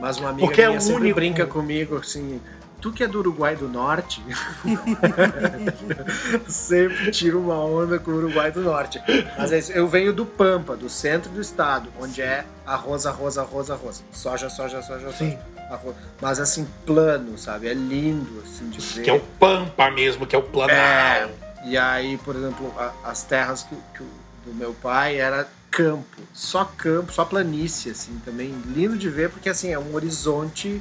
Mas 0.01 0.19
uma 0.19 0.31
amiga 0.31 0.47
Porque 0.47 0.62
é 0.62 0.69
minha 0.69 0.81
sempre 0.81 1.03
único. 1.03 1.14
brinca 1.14 1.47
comigo 1.47 1.97
assim. 1.97 2.40
Tu 2.85 2.92
que 2.92 3.03
é 3.03 3.09
do 3.09 3.20
Uruguai 3.20 3.57
do 3.57 3.66
Norte, 3.66 4.23
sempre 6.47 7.11
tira 7.11 7.38
uma 7.38 7.55
onda 7.59 7.99
com 7.99 8.11
o 8.11 8.16
Uruguai 8.16 8.51
do 8.53 8.61
Norte. 8.61 9.01
Mas 9.38 9.53
é 9.53 9.59
isso, 9.59 9.73
eu 9.73 9.88
venho 9.88 10.12
do 10.12 10.27
Pampa, 10.27 10.77
do 10.77 10.90
centro 10.90 11.31
do 11.31 11.40
estado, 11.40 11.88
onde 11.99 12.20
é 12.20 12.44
arroz, 12.66 13.07
arroz, 13.07 13.38
arroz, 13.38 13.70
arroz. 13.70 14.05
Soja, 14.12 14.51
soja, 14.51 14.83
soja, 14.83 15.11
Sim. 15.12 15.31
soja. 15.31 15.38
Arroz. 15.70 15.97
Mas 16.20 16.38
assim, 16.38 16.68
plano, 16.85 17.38
sabe? 17.38 17.68
É 17.68 17.73
lindo, 17.73 18.42
assim, 18.44 18.68
de 18.68 18.79
ver. 18.83 19.03
Que 19.03 19.09
é 19.09 19.14
o 19.14 19.20
Pampa 19.20 19.90
mesmo, 19.90 20.27
que 20.27 20.37
é 20.37 20.38
o 20.38 20.42
Planalto. 20.42 20.75
É, 20.75 21.31
e 21.64 21.79
aí, 21.79 22.18
por 22.18 22.37
exemplo, 22.37 22.70
a- 22.79 22.92
as 23.03 23.23
terras 23.23 23.62
que, 23.62 23.75
que 23.97 24.05
do 24.44 24.53
meu 24.55 24.75
pai 24.75 25.16
era 25.18 25.49
campo, 25.70 26.20
só 26.35 26.64
campo, 26.66 27.11
só 27.12 27.25
planície, 27.25 27.90
assim, 27.90 28.20
também 28.27 28.55
lindo 28.66 28.97
de 28.99 29.09
ver, 29.09 29.31
porque 29.31 29.49
assim, 29.49 29.73
é 29.73 29.79
um 29.79 29.94
horizonte 29.94 30.81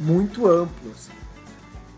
muito 0.00 0.46
amplo, 0.46 0.90
assim. 0.94 1.12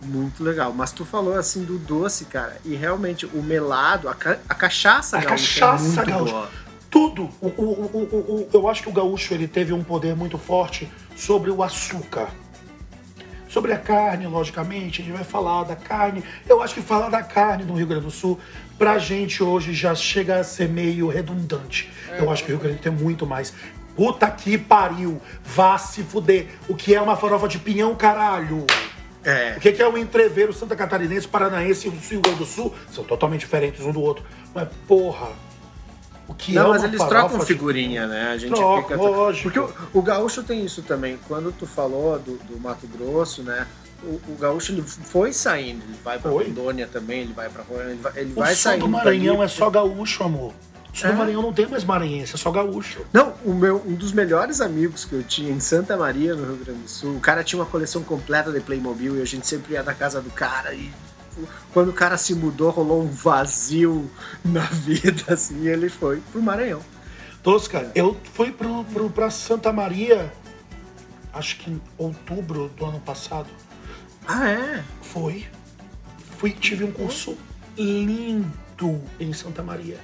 Muito 0.04 0.44
legal. 0.44 0.72
Mas 0.72 0.92
tu 0.92 1.04
falou 1.04 1.34
assim 1.34 1.64
do 1.64 1.78
doce, 1.78 2.26
cara, 2.26 2.56
e 2.64 2.74
realmente 2.74 3.26
o 3.26 3.42
melado, 3.42 4.08
a, 4.08 4.14
ca- 4.14 4.38
a 4.48 4.54
cachaça 4.54 5.18
A 5.18 5.20
gaúcha 5.22 5.60
cachaça 5.60 5.84
é 5.84 5.88
muito 5.88 6.06
gaúcha. 6.10 6.32
boa. 6.32 6.50
Tudo. 6.90 7.30
O, 7.40 7.46
o, 7.48 7.50
o, 7.62 7.98
o- 7.98 8.32
o- 8.42 8.48
eu 8.52 8.68
acho 8.68 8.82
que 8.82 8.88
o 8.88 8.92
gaúcho 8.92 9.34
ele 9.34 9.48
teve 9.48 9.72
um 9.72 9.82
poder 9.82 10.14
muito 10.14 10.38
forte 10.38 10.88
sobre 11.16 11.50
o 11.50 11.62
açúcar. 11.62 12.28
Sobre 13.48 13.72
a 13.72 13.78
carne, 13.78 14.26
logicamente, 14.26 15.00
a 15.00 15.04
gente 15.04 15.14
vai 15.14 15.24
falar 15.24 15.64
da 15.64 15.74
carne. 15.76 16.22
Eu 16.48 16.60
acho 16.62 16.74
que 16.74 16.82
falar 16.82 17.08
da 17.08 17.22
carne 17.22 17.64
no 17.64 17.74
Rio 17.74 17.86
Grande 17.86 18.04
do 18.04 18.10
Sul, 18.10 18.38
pra 18.78 18.98
gente 18.98 19.42
hoje 19.42 19.72
já 19.72 19.94
chega 19.94 20.38
a 20.40 20.44
ser 20.44 20.68
meio 20.68 21.08
redundante. 21.08 21.90
Eu 22.18 22.30
acho 22.30 22.44
que 22.44 22.52
o 22.52 22.56
Rio 22.56 22.62
Grande 22.64 22.80
tem 22.82 22.92
muito 22.92 23.26
mais. 23.26 23.54
Puta 23.96 24.30
que 24.30 24.58
pariu, 24.58 25.20
vá 25.42 25.78
se 25.78 26.02
fuder. 26.02 26.48
O 26.68 26.74
que 26.76 26.94
é 26.94 27.00
uma 27.00 27.16
farofa 27.16 27.48
de 27.48 27.58
pinhão, 27.58 27.94
caralho? 27.96 28.64
É. 29.24 29.54
O 29.56 29.60
que 29.60 29.82
é 29.82 29.88
o 29.88 29.96
entreveiro 29.98 30.52
Santa 30.52 30.76
Catarinense, 30.76 31.26
Paranaense 31.26 31.86
e 31.86 31.90
o 31.90 31.94
Rio 31.94 32.20
Grande 32.20 32.38
do 32.38 32.44
Sul? 32.46 32.72
São 32.92 33.02
totalmente 33.02 33.40
diferentes 33.40 33.80
um 33.84 33.90
do 33.90 34.00
outro. 34.00 34.24
Mas, 34.54 34.68
porra, 34.86 35.30
o 36.28 36.34
que 36.34 36.52
é 36.52 36.60
Não, 36.60 36.66
uma 36.66 36.74
mas 36.74 36.84
eles 36.84 37.02
trocam 37.02 37.38
de- 37.38 37.46
figurinha, 37.46 38.06
né? 38.06 38.28
A 38.32 38.36
gente 38.38 38.54
Troca, 38.54 38.96
fica. 38.96 38.96
lógico. 38.96 39.50
Porque 39.50 39.58
o, 39.58 39.98
o 39.98 40.02
gaúcho 40.02 40.42
tem 40.44 40.64
isso 40.64 40.82
também. 40.82 41.18
Quando 41.26 41.50
tu 41.50 41.66
falou 41.66 42.18
do, 42.18 42.36
do 42.38 42.60
Mato 42.60 42.86
Grosso, 42.86 43.42
né? 43.42 43.66
O, 44.04 44.20
o 44.32 44.36
gaúcho 44.38 44.72
ele 44.72 44.82
foi 44.82 45.32
saindo, 45.32 45.82
ele 45.82 45.98
vai 46.04 46.18
pra. 46.18 46.30
Rondônia 46.30 46.86
também, 46.86 47.22
ele 47.22 47.32
vai 47.32 47.48
pra 47.48 47.62
Rondônia, 47.62 47.92
ele 47.92 48.00
vai, 48.02 48.12
ele 48.16 48.32
O 48.32 48.34
vai 48.36 48.54
sul 48.54 48.62
saindo. 48.62 48.84
do 48.84 48.88
Maranhão 48.90 49.36
dali. 49.38 49.46
é 49.46 49.48
só 49.48 49.70
gaúcho, 49.70 50.22
amor. 50.22 50.52
O 50.96 50.98
Sul 50.98 51.10
do 51.10 51.16
Maranhão 51.18 51.42
não 51.42 51.52
tem 51.52 51.66
mais 51.66 51.84
maranhense, 51.84 52.34
é 52.34 52.38
só 52.38 52.50
gaúcho. 52.50 53.04
Não, 53.12 53.34
o 53.44 53.52
meu, 53.52 53.82
um 53.86 53.94
dos 53.94 54.12
melhores 54.12 54.62
amigos 54.62 55.04
que 55.04 55.12
eu 55.12 55.22
tinha 55.22 55.52
em 55.52 55.60
Santa 55.60 55.94
Maria, 55.94 56.34
no 56.34 56.46
Rio 56.46 56.64
Grande 56.64 56.80
do 56.80 56.88
Sul, 56.88 57.16
o 57.16 57.20
cara 57.20 57.44
tinha 57.44 57.60
uma 57.60 57.66
coleção 57.66 58.02
completa 58.02 58.50
de 58.50 58.60
Playmobil 58.60 59.18
e 59.18 59.20
a 59.20 59.24
gente 59.26 59.46
sempre 59.46 59.74
ia 59.74 59.82
na 59.82 59.92
casa 59.92 60.22
do 60.22 60.30
cara 60.30 60.72
e 60.72 60.90
quando 61.70 61.90
o 61.90 61.92
cara 61.92 62.16
se 62.16 62.34
mudou, 62.34 62.70
rolou 62.70 63.02
um 63.02 63.08
vazio 63.08 64.10
na 64.42 64.62
vida, 64.72 65.34
assim, 65.34 65.64
e 65.64 65.68
ele 65.68 65.90
foi 65.90 66.22
pro 66.32 66.40
Maranhão. 66.40 66.80
Tosca, 67.42 67.92
eu 67.94 68.16
fui 68.32 68.50
pro, 68.50 68.82
pro, 68.84 69.10
pra 69.10 69.28
Santa 69.28 69.70
Maria, 69.70 70.32
acho 71.30 71.58
que 71.58 71.70
em 71.70 71.80
outubro 71.98 72.70
do 72.70 72.86
ano 72.86 73.00
passado. 73.00 73.50
Ah, 74.26 74.48
é? 74.48 74.82
Foi. 75.02 75.46
Fui, 76.38 76.52
tive 76.52 76.84
um 76.84 76.90
curso 76.90 77.36
lindo 77.76 78.50
em 79.20 79.32
Santa 79.34 79.62
Maria. 79.62 79.98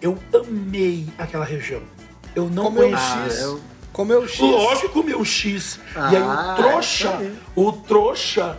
Eu 0.00 0.18
amei 0.34 1.06
aquela 1.18 1.44
região. 1.44 1.82
Eu 2.34 2.48
não 2.48 2.64
Comeu 2.64 2.84
conhecia. 2.90 3.22
X. 3.24 3.40
eu- 3.42 3.60
Comeu 3.92 4.28
X. 4.28 4.38
Lógico, 4.38 4.88
comeu 4.90 5.24
X. 5.24 5.80
e 5.94 5.98
aí 5.98 6.16
Ah, 6.16 6.52
o 6.52 6.62
trouxa, 6.62 7.08
isso 7.08 7.08
aí. 7.18 7.38
o 7.56 7.72
trouxa, 7.72 8.58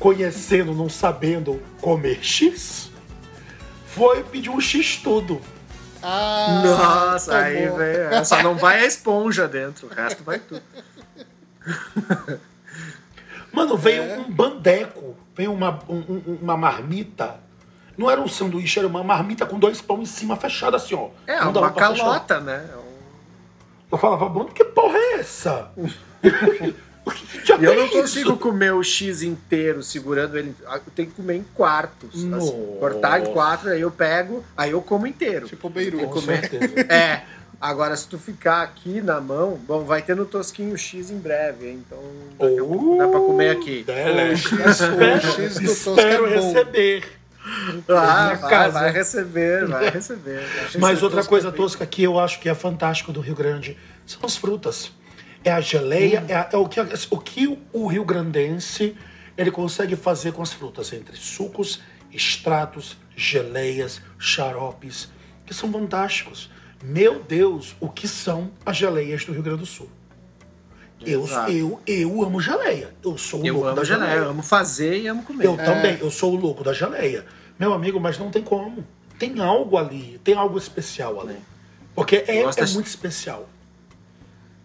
conhecendo, 0.00 0.74
não 0.74 0.88
sabendo 0.88 1.62
comer 1.80 2.18
X, 2.24 2.90
foi 3.86 4.24
pedir 4.24 4.50
um 4.50 4.60
X 4.60 4.96
tudo. 4.96 5.40
Ah, 6.02 6.62
Nossa, 7.12 7.30
tá 7.30 7.38
aí, 7.44 7.68
velho. 7.68 8.24
Só 8.24 8.42
não 8.42 8.56
vai 8.56 8.80
a 8.80 8.86
esponja 8.86 9.46
dentro, 9.46 9.86
o 9.86 9.90
resto 9.90 10.24
vai 10.24 10.40
tudo. 10.40 10.62
Mano, 13.52 13.76
veio 13.76 14.02
É. 14.02 14.18
um 14.18 14.30
bandeco, 14.30 15.16
veio 15.36 15.52
uma, 15.52 15.78
um- 15.88 15.98
um- 16.26 16.38
uma 16.42 16.56
marmita. 16.56 17.40
Não 18.00 18.10
era 18.10 18.18
um 18.18 18.26
sanduíche, 18.26 18.78
era 18.78 18.88
uma 18.88 19.04
marmita 19.04 19.44
com 19.44 19.58
dois 19.58 19.82
pão 19.82 20.00
em 20.00 20.06
cima, 20.06 20.34
fechada 20.34 20.78
assim, 20.78 20.94
ó. 20.94 21.10
É, 21.26 21.38
Não 21.38 21.50
uma 21.52 21.70
fechar. 21.70 21.94
calota, 21.98 22.40
né? 22.40 22.66
Eu 23.92 23.98
falava, 23.98 24.26
mano, 24.26 24.46
que 24.46 24.64
porra 24.64 24.96
é 24.96 25.20
essa? 25.20 25.70
E 27.58 27.64
eu 27.64 27.74
não 27.74 27.86
isso? 27.86 27.92
consigo 28.00 28.36
comer 28.36 28.72
o 28.72 28.84
X 28.84 29.22
inteiro 29.22 29.82
segurando 29.82 30.38
ele. 30.38 30.54
Eu 30.62 30.80
tenho 30.94 31.08
que 31.08 31.14
comer 31.16 31.36
em 31.36 31.42
quartos. 31.54 32.24
assim, 32.32 32.76
cortar 32.78 33.20
em 33.20 33.32
quatro, 33.32 33.70
aí 33.70 33.80
eu 33.80 33.90
pego, 33.90 34.44
aí 34.56 34.70
eu 34.70 34.80
como 34.80 35.06
inteiro. 35.06 35.48
Tipo 35.48 35.68
Beirute. 35.68 36.06
Com 36.06 36.20
certeza. 36.20 36.72
É. 36.88 37.22
Agora, 37.60 37.94
se 37.96 38.06
tu 38.06 38.16
ficar 38.18 38.62
aqui 38.62 39.00
na 39.02 39.20
mão, 39.20 39.58
bom, 39.66 39.84
vai 39.84 40.00
ter 40.02 40.14
no 40.16 40.24
Tosquinho 40.24 40.76
X 40.78 41.10
em 41.10 41.18
breve, 41.18 41.68
hein? 41.68 41.84
então 41.86 41.98
pouco 42.38 42.96
dá 42.96 43.08
pra 43.08 43.18
comer 43.20 43.50
aqui. 43.50 43.82
Dele. 43.82 44.32
O 44.32 44.36
X, 44.36 44.52
o 44.80 45.42
X 45.42 45.54
do 45.56 45.66
Tosca 45.66 45.90
Espero 46.00 46.26
é 46.26 46.38
bom. 46.38 46.52
receber. 46.52 47.19
Ah, 47.88 48.34
vai, 48.40 48.70
vai 48.70 48.92
receber, 48.92 49.66
vai 49.66 49.90
receber. 49.90 50.40
vai 50.40 50.64
receber. 50.64 50.78
Mas 50.78 51.02
outra 51.02 51.24
coisa 51.24 51.50
tosca 51.50 51.84
que 51.86 52.02
eu 52.02 52.18
acho 52.18 52.38
que 52.40 52.48
é 52.48 52.54
fantástico 52.54 53.12
do 53.12 53.20
Rio 53.20 53.34
Grande 53.34 53.76
são 54.06 54.20
as 54.24 54.36
frutas. 54.36 54.92
É 55.42 55.50
a 55.50 55.60
geleia, 55.60 56.24
é, 56.28 56.34
a- 56.34 56.48
é 56.52 56.56
o, 56.56 56.68
que, 56.68 56.80
o 57.10 57.18
que 57.18 57.58
o 57.72 57.86
Rio 57.86 58.04
Grandense 58.04 58.94
ele 59.36 59.50
consegue 59.50 59.96
fazer 59.96 60.32
com 60.32 60.42
as 60.42 60.52
frutas, 60.52 60.92
entre 60.92 61.16
sucos, 61.16 61.80
extratos, 62.12 62.98
geleias, 63.16 64.00
xaropes, 64.18 65.08
que 65.46 65.54
são 65.54 65.72
fantásticos. 65.72 66.50
Meu 66.82 67.20
Deus, 67.22 67.74
o 67.80 67.88
que 67.88 68.06
são 68.06 68.50
as 68.66 68.76
geleias 68.76 69.24
do 69.24 69.32
Rio 69.32 69.42
Grande 69.42 69.60
do 69.60 69.66
Sul? 69.66 69.88
Eu, 71.04 71.24
Exato. 71.24 71.50
eu, 71.50 71.80
eu 71.86 72.22
amo 72.22 72.38
geleia. 72.42 72.90
Eu 73.02 73.16
sou 73.16 73.40
o 73.40 73.46
Eu 73.46 73.54
louco 73.54 73.72
da 73.74 73.84
geleia, 73.84 74.08
geleia. 74.10 74.24
eu 74.26 74.30
amo 74.30 74.42
fazer 74.42 74.98
e 74.98 75.08
amo 75.08 75.22
comer. 75.22 75.46
Eu 75.46 75.56
também, 75.56 75.96
eu 75.98 76.10
sou 76.10 76.34
o 76.34 76.36
louco 76.36 76.62
da 76.62 76.74
geleia. 76.74 77.24
Meu 77.60 77.72
amigo, 77.74 78.00
mas 78.00 78.18
não 78.18 78.30
tem 78.30 78.42
como. 78.42 78.82
Tem 79.18 79.38
algo 79.40 79.76
ali, 79.76 80.18
tem 80.24 80.34
algo 80.34 80.56
especial 80.56 81.20
ali. 81.20 81.36
Porque 81.94 82.24
é, 82.26 82.38
é 82.42 82.50
de- 82.50 82.72
muito 82.74 82.86
especial. 82.86 83.46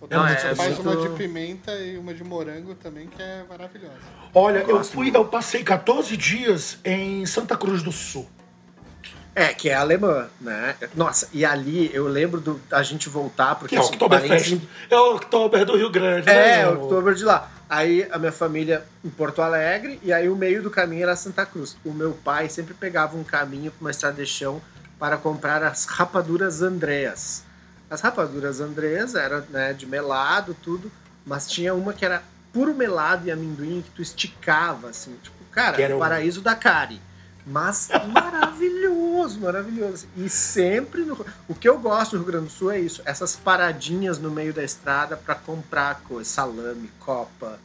Não, 0.09 0.25
é 0.25 0.37
você 0.37 0.55
faz 0.55 0.77
muito- 0.79 0.99
uma 0.99 1.09
de 1.09 1.15
pimenta 1.17 1.71
e 1.73 1.97
uma 1.97 2.13
de 2.13 2.23
morango 2.23 2.73
também, 2.75 3.07
que 3.07 3.21
é 3.21 3.43
maravilhosa. 3.49 3.95
Olha, 4.33 4.59
eu 4.59 4.77
gosto 4.77 4.93
fui, 4.93 5.11
eu 5.13 5.25
passei 5.25 5.63
14 5.63 6.15
dias 6.15 6.77
em 6.85 7.25
Santa 7.25 7.57
Cruz 7.57 7.81
do 7.83 7.91
Sul. 7.91 8.27
É, 9.33 9.47
que 9.47 9.67
é 9.69 9.73
alemã, 9.73 10.29
né? 10.39 10.75
Nossa, 10.95 11.27
e 11.33 11.43
ali 11.43 11.89
eu 11.93 12.07
lembro 12.07 12.39
do, 12.39 12.61
da 12.69 12.81
gente 12.83 13.09
voltar, 13.09 13.55
porque 13.55 13.75
Que 13.75 13.75
é 13.75 13.79
o 13.79 13.83
assim, 13.83 13.93
Oktoberfest. 13.95 14.29
parentes- 14.51 14.69
É 14.89 14.95
o 14.97 15.15
Oktober 15.15 15.65
do 15.65 15.75
Rio 15.75 15.89
Grande, 15.89 16.29
É, 16.29 16.57
né? 16.59 16.69
o 16.69 16.79
outubro 16.83 17.13
de 17.13 17.23
lá. 17.25 17.51
Aí 17.69 18.07
a 18.11 18.19
minha 18.19 18.31
família 18.31 18.85
em 19.03 19.09
Porto 19.09 19.41
Alegre, 19.41 19.99
e 20.03 20.13
aí 20.13 20.29
o 20.29 20.35
meio 20.35 20.61
do 20.61 20.69
caminho 20.69 21.03
era 21.03 21.15
Santa 21.15 21.45
Cruz. 21.45 21.75
O 21.83 21.91
meu 21.91 22.13
pai 22.13 22.47
sempre 22.47 22.73
pegava 22.73 23.17
um 23.17 23.23
caminho 23.23 23.71
para 23.71 23.81
uma 23.81 23.91
estrada 23.91 24.23
de 24.23 24.29
chão 24.29 24.61
para 24.99 25.17
comprar 25.17 25.63
as 25.63 25.85
rapaduras 25.85 26.61
Andreas. 26.61 27.43
As 27.89 28.01
rapaduras 28.01 28.59
Andreas 28.59 29.15
eram 29.15 29.43
né, 29.49 29.73
de 29.73 29.85
melado, 29.85 30.55
tudo, 30.61 30.91
mas 31.25 31.47
tinha 31.47 31.73
uma 31.73 31.93
que 31.93 32.05
era 32.05 32.23
puro 32.53 32.73
melado 32.73 33.27
e 33.27 33.31
amendoim 33.31 33.81
que 33.81 33.91
tu 33.91 34.01
esticava, 34.01 34.89
assim, 34.89 35.15
tipo, 35.21 35.35
cara, 35.51 35.77
o 35.93 35.95
um- 35.97 35.99
paraíso 35.99 36.41
da 36.41 36.55
Cari. 36.55 37.01
Mas 37.45 37.89
maravilhoso, 38.11 39.39
maravilhoso. 39.39 40.07
E 40.17 40.27
sempre 40.27 41.01
no... 41.01 41.23
O 41.47 41.53
que 41.53 41.69
eu 41.69 41.77
gosto 41.77 42.11
do 42.11 42.17
Rio 42.17 42.25
Grande 42.25 42.45
do 42.45 42.51
Sul 42.51 42.71
é 42.71 42.79
isso, 42.79 43.01
essas 43.05 43.35
paradinhas 43.35 44.17
no 44.17 44.31
meio 44.31 44.51
da 44.51 44.63
estrada 44.63 45.15
para 45.15 45.35
comprar 45.35 46.01
coisa, 46.01 46.27
salame, 46.27 46.89
copa, 46.99 47.59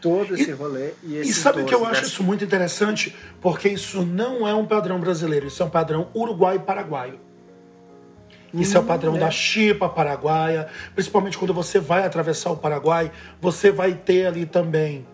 todo 0.00 0.34
esse 0.34 0.52
rolê. 0.52 0.92
E, 1.02 1.18
E 1.18 1.34
sabe 1.34 1.62
o 1.62 1.64
que 1.64 1.74
eu 1.74 1.84
acho 1.84 2.04
isso 2.04 2.22
muito 2.22 2.44
interessante? 2.44 3.14
Porque 3.40 3.68
isso 3.68 4.02
não 4.02 4.46
é 4.46 4.54
um 4.54 4.64
padrão 4.64 5.00
brasileiro, 5.00 5.48
isso 5.48 5.62
é 5.62 5.66
um 5.66 5.70
padrão 5.70 6.08
uruguai-paraguaio. 6.14 7.18
Isso 8.52 8.76
é 8.76 8.80
o 8.80 8.84
padrão 8.84 9.16
da 9.16 9.30
chipa 9.30 9.88
paraguaia, 9.88 10.68
principalmente 10.94 11.38
quando 11.38 11.54
você 11.54 11.78
vai 11.78 12.04
atravessar 12.04 12.50
o 12.50 12.56
Paraguai, 12.56 13.12
você 13.40 13.70
vai 13.70 13.94
ter 13.94 14.26
ali 14.26 14.44
também 14.44 15.06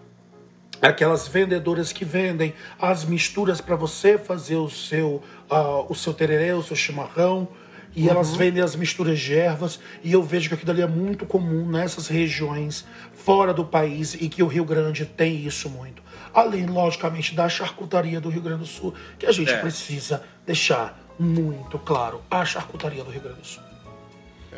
aquelas 0.81 1.27
vendedoras 1.29 1.93
que 1.93 2.05
vendem 2.05 2.55
as 2.79 3.05
misturas 3.05 3.61
para 3.61 3.77
você 3.77 4.19
fazer 4.19 4.57
o 4.57 4.69
seu 4.69 5.23
ah, 5.51 5.85
o 5.89 5.95
seu 5.95 6.12
tererê, 6.12 6.53
o 6.53 6.62
seu 6.62 6.75
chimarrão, 6.77 7.49
e 7.95 8.09
elas 8.09 8.37
vendem 8.37 8.62
as 8.62 8.77
misturas 8.77 9.19
de 9.19 9.35
ervas, 9.35 9.81
e 10.05 10.12
eu 10.12 10.23
vejo 10.23 10.49
que 10.49 10.55
aquilo 10.55 10.71
ali 10.73 10.83
é 10.83 10.87
muito 10.87 11.25
comum 11.25 11.67
nessas 11.67 12.09
regiões 12.09 12.85
fora 13.15 13.55
do 13.55 13.65
país 13.65 14.15
e 14.15 14.29
que 14.29 14.43
o 14.43 14.47
Rio 14.47 14.65
Grande 14.65 15.07
tem 15.07 15.47
isso 15.47 15.71
muito. 15.71 16.03
Além, 16.35 16.67
logicamente, 16.67 17.35
da 17.35 17.49
charcutaria 17.49 18.21
do 18.21 18.29
Rio 18.29 18.43
Grande 18.43 18.61
do 18.61 18.67
Sul, 18.67 18.93
que 19.19 19.25
a 19.25 19.33
gente 19.33 19.51
É. 19.51 19.59
precisa 19.59 20.23
deixar 20.45 21.01
muito 21.19 21.79
claro, 21.79 22.21
a 22.31 22.45
charcutaria 22.45 23.03
do 23.03 23.11
Rio 23.11 23.23
Grande 23.23 23.41
do 23.41 23.47
Sul. 23.47 23.62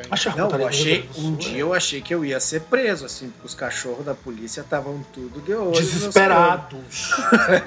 A 0.06 0.10
Não, 0.10 0.16
charcutaria 0.16 0.64
eu 0.64 0.68
achei, 0.68 1.10
um 1.18 1.34
é- 1.34 1.36
dia 1.36 1.58
eu 1.58 1.74
achei 1.74 2.00
que 2.00 2.14
eu 2.14 2.24
ia 2.24 2.38
ser 2.40 2.60
preso, 2.62 3.04
assim, 3.06 3.28
porque 3.30 3.46
os 3.46 3.54
cachorros 3.54 4.04
da 4.04 4.14
polícia 4.14 4.60
estavam 4.60 5.04
tudo 5.12 5.40
de 5.40 5.52
olho. 5.54 5.72
desesperados. 5.72 7.10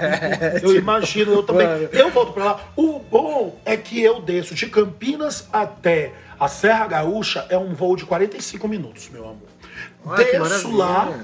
eu 0.61 0.75
imagino, 0.75 1.33
eu 1.33 1.43
também. 1.43 1.67
Mano. 1.67 1.89
Eu 1.91 2.09
volto 2.11 2.33
pra 2.33 2.43
lá. 2.45 2.71
O 2.75 2.99
bom 2.99 3.59
é 3.65 3.75
que 3.77 4.01
eu 4.01 4.21
desço 4.21 4.55
de 4.55 4.67
Campinas 4.67 5.47
até 5.51 6.13
a 6.39 6.47
Serra 6.47 6.87
Gaúcha 6.87 7.45
é 7.49 7.57
um 7.57 7.73
voo 7.73 7.95
de 7.95 8.05
45 8.05 8.67
minutos, 8.67 9.09
meu 9.09 9.23
amor. 9.25 9.47
Olha 10.05 10.23
Desço 10.39 10.71
lá, 10.75 11.19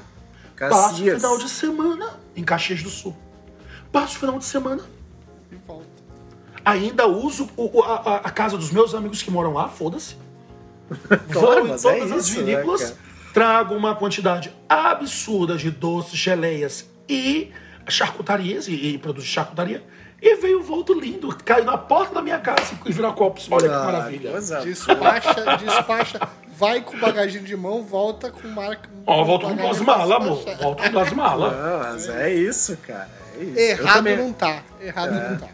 passo 0.57 1.01
o 1.03 1.15
final 1.15 1.37
de 1.37 1.49
semana 1.49 2.09
em 2.35 2.43
Caxias 2.43 2.83
do 2.83 2.89
Sul. 2.89 3.15
Passo 3.91 4.15
o 4.17 4.19
final 4.19 4.37
de 4.37 4.45
semana. 4.45 4.83
E 5.51 5.55
volta. 5.55 5.85
Ainda 6.63 7.07
uso 7.07 7.49
o- 7.55 7.81
a- 7.81 8.17
a 8.25 8.29
casa 8.29 8.57
dos 8.57 8.71
meus 8.71 8.93
amigos 8.93 9.23
que 9.23 9.31
moram 9.31 9.53
lá, 9.53 9.69
foda-se. 9.69 10.17
Vou 11.29 11.59
em 11.59 11.67
mas 11.69 11.81
todas 11.81 12.11
é 12.11 12.15
as 12.15 12.27
isso, 12.27 12.39
né, 12.41 12.45
vinícolas, 12.45 12.81
cara? 12.83 12.95
trago 13.33 13.75
uma 13.75 13.95
quantidade 13.95 14.53
absurda 14.67 15.55
de 15.57 15.69
doces, 15.71 16.17
geleias 16.17 16.89
e 17.07 17.51
charcutarias 17.87 18.67
e, 18.67 18.73
e 18.73 18.97
produtos 18.97 19.25
de 19.27 19.33
charcutaria. 19.33 19.83
E 20.19 20.35
veio 20.37 20.61
o 20.61 20.63
volto 20.63 20.93
lindo, 20.99 21.27
caiu 21.45 21.63
na 21.63 21.77
porta 21.77 22.15
da 22.15 22.21
minha 22.23 22.39
casa 22.39 22.73
e 22.85 22.91
virou 22.91 23.13
copos. 23.13 23.47
Olha 23.51 23.69
que 23.69 23.75
Ah, 23.75 23.83
maravilha. 23.83 24.31
coisa 24.31 24.61
Despacha, 24.61 25.57
despacha, 25.57 26.19
vai 26.57 26.81
com 26.81 26.97
bagagem 26.97 27.43
de 27.43 27.55
mão, 27.55 27.83
volta 27.83 28.31
com 28.31 28.47
marca. 28.47 28.89
Ó, 29.05 29.23
volto 29.23 29.45
com 29.47 29.55
duas 29.55 29.79
malas, 29.79 30.09
amor. 30.11 30.43
Volto 30.59 30.81
com 30.83 30.89
duas 30.89 31.13
malas. 31.13 31.53
Não, 31.53 31.79
mas 31.79 32.09
é 32.09 32.33
isso, 32.33 32.75
cara. 32.77 33.07
É 33.39 33.43
isso. 33.43 33.59
eu, 33.59 33.67
Errado 33.69 33.93
também, 33.97 34.17
não 34.17 34.33
tá. 34.33 34.63
Errado 34.81 35.11
não 35.11 35.37
tá. 35.37 35.47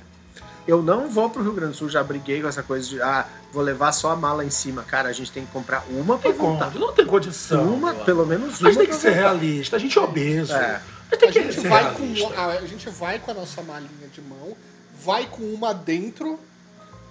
Eu 0.68 0.82
não 0.82 1.10
vou 1.10 1.30
pro 1.30 1.42
Rio 1.44 1.54
Grande 1.54 1.72
do 1.74 1.78
Sul, 1.78 1.90
já 1.90 2.04
briguei 2.04 2.42
com 2.42 2.48
essa 2.48 2.64
coisa 2.64 2.88
de, 2.88 3.02
ah, 3.02 3.26
vou 3.52 3.62
levar 3.64 3.92
só 3.92 4.12
a 4.12 4.16
mala 4.16 4.44
em 4.46 4.50
cima. 4.50 4.84
Cara, 4.84 5.10
a 5.10 5.14
gente 5.14 5.32
tem 5.32 5.46
que 5.46 5.52
comprar 5.52 5.84
uma 5.90 6.18
pra 6.18 6.32
Tem 6.32 6.40
voltar. 6.40 6.66
conta, 6.66 6.80
não 6.80 6.94
tem 6.94 7.06
condição. 7.06 7.64
Uma, 7.74 7.94
pelo 7.94 8.26
menos 8.26 8.56
A 8.56 8.60
uma. 8.62 8.70
gente 8.72 8.78
tem 8.80 8.88
que 8.88 8.96
ser 8.96 9.12
voltar. 9.12 9.22
realista, 9.22 9.76
a 9.76 9.80
gente 9.80 9.98
é 9.98 10.02
obeso. 10.02 10.54
É. 10.54 10.82
A 11.12 11.16
gente 11.16 11.20
tem 11.20 11.30
A 11.30 11.32
que 11.32 11.42
gente, 11.44 11.62
ser 11.62 11.68
vai 11.70 11.94
com, 11.94 12.34
a, 12.36 12.46
a 12.46 12.66
gente 12.66 12.90
vai 12.90 13.20
com 13.20 13.32
a 13.32 13.34
nossa 13.34 13.62
malinha 13.62 14.08
de 14.14 14.22
mão, 14.22 14.56
vai 15.04 15.26
com 15.26 15.44
uma 15.44 15.74
dentro, 15.74 16.40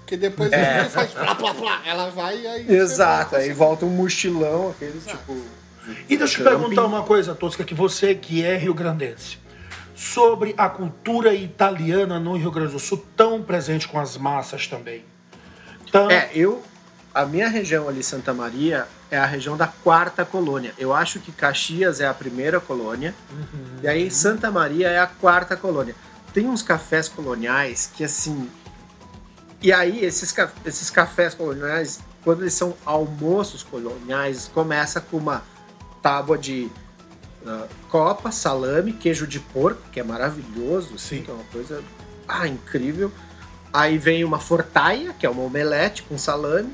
que 0.07 0.17
depois 0.17 0.53
a 0.53 0.57
gente 0.57 0.91
faz 0.91 1.11
plá, 1.13 1.35
plá, 1.35 1.55
plá. 1.55 1.83
Ela 1.87 2.11
vai 2.11 2.41
e 2.41 2.47
aí. 2.47 2.65
você 2.67 2.73
Exato, 2.77 3.31
volta 3.31 3.37
aí 3.37 3.45
assim. 3.51 3.53
volta 3.59 3.85
um 3.87 3.91
mochilão, 3.91 4.71
aquele 4.71 5.01
tipo. 5.01 5.37
E 6.09 6.17
deixa 6.17 6.41
eu 6.41 6.45
Camping. 6.45 6.59
perguntar 6.61 6.85
uma 6.87 7.03
coisa, 7.03 7.35
Tosca, 7.35 7.65
que 7.65 7.75
você 7.75 8.15
que 8.15 8.45
é 8.45 8.57
rio-grandense, 8.57 9.39
sobre 9.95 10.55
a 10.57 10.69
cultura 10.69 11.35
italiana 11.35 12.19
no 12.19 12.37
Rio 12.37 12.51
Grande 12.51 12.73
do 12.73 12.79
Sul, 12.79 13.05
tão 13.17 13.43
presente 13.43 13.89
com 13.89 13.99
as 13.99 14.17
massas 14.17 14.67
também. 14.67 15.05
Então, 15.87 16.11
É, 16.11 16.31
eu. 16.35 16.63
A 17.15 17.27
minha 17.27 17.47
região 17.47 17.91
ali, 17.91 18.03
Santa 18.03 18.33
Maria, 18.33 18.87
é 19.11 19.19
a 19.19 19.27
região 19.27 19.55
da 19.55 19.67
quarta 19.67 20.25
colônia. 20.25 20.73
Eu 20.79 20.95
acho 20.95 21.21
que 21.21 21.31
Caxias 21.31 22.01
é 22.01 22.07
a 22.09 22.15
primeira 22.15 22.59
colônia. 22.59 23.15
E 23.83 23.87
aí 23.87 24.11
Santa 24.11 24.51
Maria 24.51 24.89
é 24.89 24.99
a 24.99 25.07
quarta 25.07 25.55
colônia. 25.55 25.95
Tem 26.33 26.49
uns 26.49 26.63
cafés 26.63 27.09
coloniais 27.09 27.91
que 27.95 28.03
assim. 28.03 28.49
E 29.61 29.71
aí, 29.71 30.03
esses, 30.03 30.35
esses 30.65 30.89
cafés 30.89 31.35
coloniais, 31.35 32.01
quando 32.25 32.41
eles 32.41 32.55
são 32.55 32.75
almoços 32.87 33.63
coloniais, 33.63 34.51
começa 34.53 34.99
com 34.99 35.19
uma 35.19 35.43
tábua 36.01 36.39
de 36.39 36.71
ah, 37.47 37.67
copa, 37.89 38.31
salame, 38.31 38.93
queijo 38.93 39.27
de 39.27 39.39
porco, 39.41 39.81
que 39.93 40.01
é 40.01 40.03
maravilhoso, 40.03 40.95
assim, 40.95 41.17
Sim. 41.19 41.23
que 41.23 41.31
é 41.31 41.35
uma 41.35 41.45
coisa 41.53 41.83
ah, 42.29 42.47
incrível. 42.49 43.11
Aí 43.73 43.97
vem 43.99 44.23
uma 44.25 44.39
fortaia, 44.39 45.15
que 45.19 45.25
é 45.27 45.31
uma 45.31 45.43
omelete 45.43 46.03
com 46.03 46.19
salame. 46.19 46.73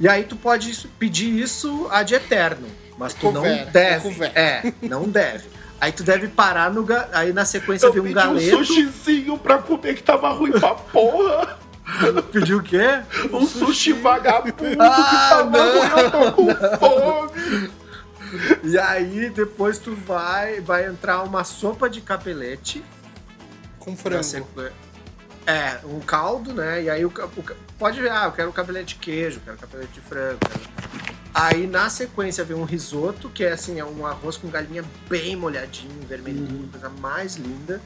E 0.00 0.08
aí 0.08 0.24
tu 0.24 0.34
pode 0.36 0.70
isso- 0.70 0.88
pedir 0.98 1.28
isso 1.38 1.86
ad 1.90 2.12
eterno. 2.14 2.66
Mas 2.98 3.12
tu 3.14 3.26
não 3.26 3.42
Couvert, 3.42 3.70
deve. 3.70 4.24
É, 4.34 4.72
não 4.82 5.08
deve. 5.08 5.48
Aí 5.80 5.90
tu 5.92 6.02
deve 6.04 6.28
parar 6.28 6.70
no. 6.72 6.84
ga- 6.84 7.08
Aí 7.12 7.32
na 7.32 7.44
sequência 7.44 7.86
eu 7.86 7.92
vem 7.92 8.02
um 8.02 8.12
galeto. 8.12 8.56
um 8.56 8.64
sushizinho 8.64 9.36
pra 9.36 9.58
comer 9.58 9.94
que 9.96 10.02
tava 10.02 10.30
ruim 10.30 10.52
pra 10.52 10.74
porra. 10.74 11.58
Pediu 12.32 12.58
o 12.58 12.62
quê? 12.62 13.02
Um 13.32 13.46
sushi 13.46 13.92
vagabundo 13.92 14.54
que 14.54 14.76
Ah, 14.80 15.28
tava 15.28 15.50
não. 15.50 15.70
ruim, 15.70 15.98
eu 15.98 16.10
tô 16.10 16.32
com 16.32 16.54
fome. 16.78 17.70
E 18.64 18.78
aí 18.78 19.30
depois 19.30 19.78
tu 19.78 19.94
vai, 19.94 20.60
vai 20.60 20.86
entrar 20.86 21.22
uma 21.22 21.44
sopa 21.44 21.88
de 21.88 22.00
capelete. 22.00 22.84
Com 23.78 23.96
frango. 23.96 24.22
É, 25.46 25.78
um 25.84 26.00
caldo, 26.00 26.54
né? 26.54 26.82
E 26.84 26.88
aí 26.90 27.04
o, 27.04 27.08
o 27.08 27.44
pode 27.78 28.00
ver, 28.00 28.10
ah, 28.10 28.24
eu 28.26 28.32
quero 28.32 28.52
capelete 28.52 28.94
de 28.94 29.00
queijo, 29.00 29.40
quero 29.44 29.58
capelete 29.58 29.92
de 29.92 30.00
frango. 30.00 30.38
quero- 30.40 30.74
Aí 31.34 31.66
na 31.66 31.90
sequência 31.90 32.44
vem 32.44 32.56
um 32.56 32.64
risoto, 32.64 33.28
que 33.28 33.44
é 33.44 33.52
assim, 33.52 33.78
é 33.80 33.84
um 33.84 34.06
arroz 34.06 34.36
com 34.36 34.48
galinha 34.48 34.84
bem 35.08 35.34
molhadinho, 35.36 36.00
vermelhinho, 36.08 36.68
coisa 36.70 36.88
mais 36.88 37.34
linda. 37.36 37.80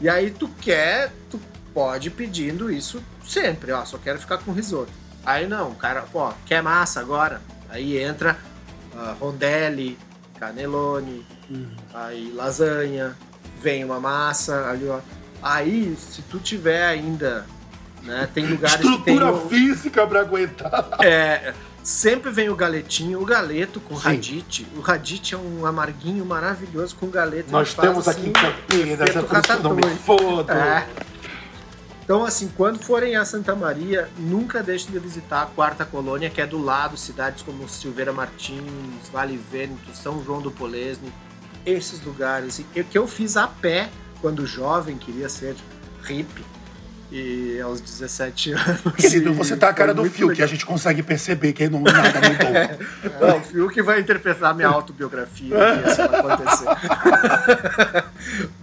E 0.00 0.08
aí 0.08 0.30
tu 0.30 0.48
quer, 0.60 1.12
tu 1.30 1.40
pode 1.72 2.08
ir 2.08 2.10
pedindo 2.10 2.70
isso 2.70 3.02
sempre, 3.24 3.70
ó, 3.72 3.84
só 3.84 3.96
quero 3.96 4.18
ficar 4.18 4.38
com 4.38 4.52
risoto. 4.52 4.90
Aí 5.24 5.46
não, 5.46 5.70
o 5.70 5.74
cara, 5.76 6.02
pô, 6.02 6.32
quer 6.44 6.62
massa 6.62 7.00
agora? 7.00 7.40
Aí 7.70 7.96
entra 7.96 8.36
ah, 8.96 9.14
rondelli, 9.18 9.98
canelone, 10.38 11.26
aí 11.92 12.32
lasanha, 12.34 13.16
vem 13.60 13.84
uma 13.84 14.00
massa, 14.00 14.68
ali, 14.68 14.86
ó. 14.88 15.00
Aí, 15.42 15.96
se 15.96 16.22
tu 16.22 16.38
tiver 16.38 16.84
ainda, 16.84 17.46
né, 18.02 18.28
tem 18.32 18.46
lugares 18.46 18.76
que 18.76 18.98
tem 19.02 19.14
Estrutura 19.14 19.48
física 19.48 20.06
pra 20.06 20.20
aguentar. 20.20 20.88
é, 21.00 21.54
sempre 21.82 22.30
vem 22.30 22.48
o 22.48 22.56
galetinho, 22.56 23.20
o 23.20 23.24
galeto 23.24 23.80
com 23.80 23.96
Sim. 23.96 24.02
radite. 24.02 24.66
O 24.76 24.80
radite 24.80 25.34
é 25.34 25.38
um 25.38 25.64
amarguinho 25.64 26.24
maravilhoso 26.24 26.96
com 26.96 27.08
galeto. 27.08 27.50
Nós 27.50 27.68
Ele 27.68 27.76
faz 27.76 27.88
temos 27.88 28.08
aqui 28.08 28.20
assim, 28.20 28.30
em 28.30 28.32
Campinas, 28.32 29.00
é 29.00 29.04
efeito 29.04 29.28
por 29.28 29.38
isso 29.38 29.56
que 29.56 29.62
não 29.62 29.74
me 29.74 29.96
fodo. 29.98 30.52
É. 30.52 30.86
Então, 32.08 32.24
assim, 32.24 32.50
quando 32.56 32.78
forem 32.78 33.16
a 33.16 33.24
Santa 33.26 33.54
Maria, 33.54 34.08
nunca 34.16 34.62
deixem 34.62 34.90
de 34.90 34.98
visitar 34.98 35.42
a 35.42 35.46
Quarta 35.46 35.84
Colônia, 35.84 36.30
que 36.30 36.40
é 36.40 36.46
do 36.46 36.56
lado, 36.56 36.96
cidades 36.96 37.42
como 37.42 37.68
Silveira 37.68 38.14
Martins, 38.14 39.10
Vale 39.12 39.36
Vêneto, 39.36 39.94
São 39.94 40.24
João 40.24 40.40
do 40.40 40.50
Polesne, 40.50 41.12
esses 41.66 42.02
lugares. 42.02 42.64
Que 42.90 42.98
eu 42.98 43.06
fiz 43.06 43.36
a 43.36 43.46
pé 43.46 43.90
quando 44.22 44.46
jovem, 44.46 44.96
queria 44.96 45.28
ser 45.28 45.54
hippie, 46.02 46.46
e 47.10 47.58
aos 47.60 47.80
17 47.80 48.52
anos. 48.52 48.94
Querido, 48.96 49.32
você 49.32 49.56
tá 49.56 49.68
a 49.68 49.74
cara 49.74 49.94
do 49.94 50.04
Fio, 50.04 50.26
que 50.28 50.32
legal. 50.32 50.44
a 50.44 50.48
gente 50.48 50.66
consegue 50.66 51.02
perceber 51.02 51.52
que 51.52 51.68
não, 51.68 51.80
nada 51.80 52.20
mudou. 52.20 52.88
Não, 53.28 53.38
o 53.38 53.42
Fiuk 53.42 53.80
vai 53.82 54.00
interpretar 54.00 54.54
minha 54.54 54.68
autobiografia, 54.68 55.56
que 55.82 55.90
isso 55.90 55.96
vai 55.96 56.20
acontecer. 56.20 56.66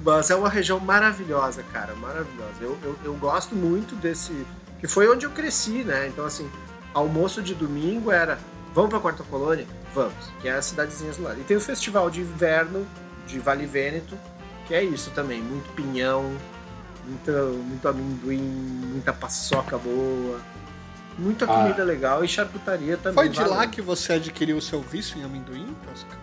Mas 0.03 0.29
é 0.29 0.36
uma 0.36 0.49
região 0.49 0.79
maravilhosa, 0.79 1.63
cara, 1.73 1.93
maravilhosa. 1.95 2.53
Eu, 2.62 2.77
eu, 2.84 2.99
eu 3.03 3.13
gosto 3.15 3.55
muito 3.55 3.95
desse. 3.95 4.31
Que 4.79 4.88
foi 4.88 5.10
onde 5.10 5.25
eu 5.25 5.31
cresci, 5.31 5.84
né? 5.84 6.08
Então, 6.08 6.25
assim, 6.25 6.49
almoço 6.93 7.41
de 7.41 7.53
domingo 7.53 8.12
era. 8.12 8.38
Vamos 8.73 8.89
pra 8.89 8.99
Quarta 8.99 9.23
Colônia? 9.23 9.65
Vamos, 9.93 10.13
que 10.41 10.47
é 10.47 10.53
a 10.53 10.62
cidadezinha 10.62 11.12
do 11.13 11.23
lado. 11.23 11.39
E 11.39 11.43
tem 11.43 11.55
o 11.55 11.62
festival 11.62 12.10
de 12.10 12.21
inverno 12.21 12.86
de 13.25 13.39
Vale 13.39 13.65
Vêneto, 13.65 14.17
que 14.67 14.73
é 14.73 14.84
isso 14.84 15.10
também, 15.12 15.41
muito 15.41 15.71
pinhão, 15.73 16.36
muita, 17.07 17.31
muito 17.43 17.87
amendoim, 17.87 18.39
muita 18.39 19.13
paçoca 19.13 19.77
boa, 19.77 20.39
muita 21.17 21.45
Ah. 21.45 21.47
comida 21.47 21.83
legal 21.83 22.23
e 22.23 22.27
charcutaria 22.27 22.97
também. 22.97 23.13
Foi 23.15 23.29
de 23.29 23.39
lá 23.39 23.47
valendo. 23.57 23.69
que 23.71 23.81
você 23.81 24.13
adquiriu 24.13 24.57
o 24.57 24.61
seu 24.61 24.81
vício 24.81 25.17
em 25.19 25.23
amendoim, 25.23 25.75
Tosca? 25.87 26.17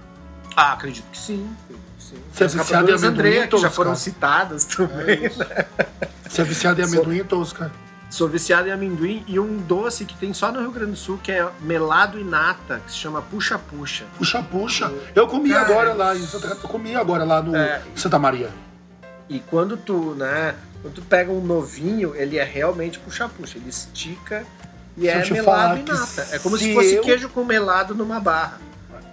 Ah, 0.57 0.73
acredito 0.73 1.07
que 1.11 1.19
sim. 1.19 1.49
Você 1.99 2.43
é 2.43 2.47
As 2.47 2.55
viciado 2.55 2.91
em 2.91 2.95
amendoim, 2.95 3.33
que 3.33 3.41
já 3.41 3.47
Tosca? 3.49 3.71
foram 3.71 3.95
citadas 3.97 4.65
também. 4.67 5.31
Você 6.29 6.41
é 6.43 6.45
viciado 6.45 6.81
em 6.81 6.85
amendoim, 6.85 7.25
Tosca? 7.25 7.73
Sou 8.11 8.29
viciado 8.29 8.69
em 8.69 8.71
amendoim 8.73 9.25
e 9.27 9.41
um 9.41 9.57
doce 9.57 10.05
que 10.05 10.15
tem 10.15 10.35
só 10.35 10.53
no 10.53 10.61
Rio 10.61 10.71
Grande 10.71 10.91
do 10.91 10.97
Sul, 10.99 11.19
que 11.23 11.33
é 11.33 11.49
melado 11.63 12.21
e 12.21 12.25
nata, 12.25 12.83
que 12.85 12.93
se 12.93 12.99
chama 12.99 13.23
puxa-puxa. 13.23 14.05
Puxa, 14.19 14.43
puxa. 14.43 14.93
Eu 15.15 15.27
comi 15.27 15.49
Cara, 15.49 15.65
agora 15.65 15.95
lá 15.95 16.15
em 16.15 16.21
Santa 16.27 16.49
Eu 16.49 16.69
comi 16.69 16.95
agora 16.95 17.25
lá 17.25 17.41
no 17.41 17.57
É. 17.57 17.81
Santa 17.97 18.19
Maria. 18.19 18.51
E 19.31 19.41
quando 19.41 19.79
tu, 19.79 20.15
né, 20.15 20.55
quando 20.83 20.95
tu 20.95 21.03
pega 21.03 21.31
um 21.33 21.41
novinho, 21.41 22.15
ele 22.17 22.37
é 22.39 22.45
realmente 22.45 22.99
puxa-puxa. 22.99 23.57
Ele 23.57 23.69
estica 23.71 24.45
e 24.97 25.07
eu 25.07 25.13
é 25.13 25.31
melado 25.31 25.79
e 25.81 25.83
nata. 25.85 26.29
É 26.33 26.39
como 26.39 26.59
se 26.59 26.65
se 26.65 26.75
fosse 26.75 26.95
eu- 26.97 27.03
queijo 27.03 27.29
com 27.31 27.45
melado 27.45 27.95
numa 27.95 28.21
barra. 28.21 28.61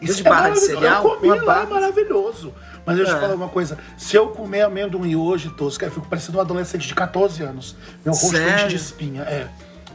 Isso 0.01 0.15
de 0.21 0.27
é 0.27 0.29
barra 0.29 0.49
de 0.49 0.59
cereal, 0.59 1.03
Eu 1.03 1.15
comi 1.15 1.27
uma 1.27 1.35
lá, 1.35 1.45
barra- 1.45 1.61
é 1.63 1.69
maravilhoso. 1.69 2.53
Mas 2.85 2.95
deixa 2.95 3.11
eu 3.11 3.15
É. 3.15 3.19
te 3.19 3.21
falar 3.21 3.35
uma 3.35 3.49
coisa. 3.49 3.77
Se 3.97 4.15
eu 4.15 4.27
comer 4.29 4.61
amendoim 4.61 5.15
hoje, 5.15 5.49
Tosca, 5.51 5.85
eu 5.85 5.91
fico 5.91 6.07
parecendo 6.07 6.37
um 6.37 6.41
adolescente 6.41 6.87
de 6.87 6.95
14 6.95 7.43
anos. 7.43 7.75
Meu 8.03 8.13
rosto 8.13 8.29
Sério? 8.37 8.55
enche 8.55 8.67
de 8.69 8.75
espinha. 8.77 9.21
É. 9.23 9.47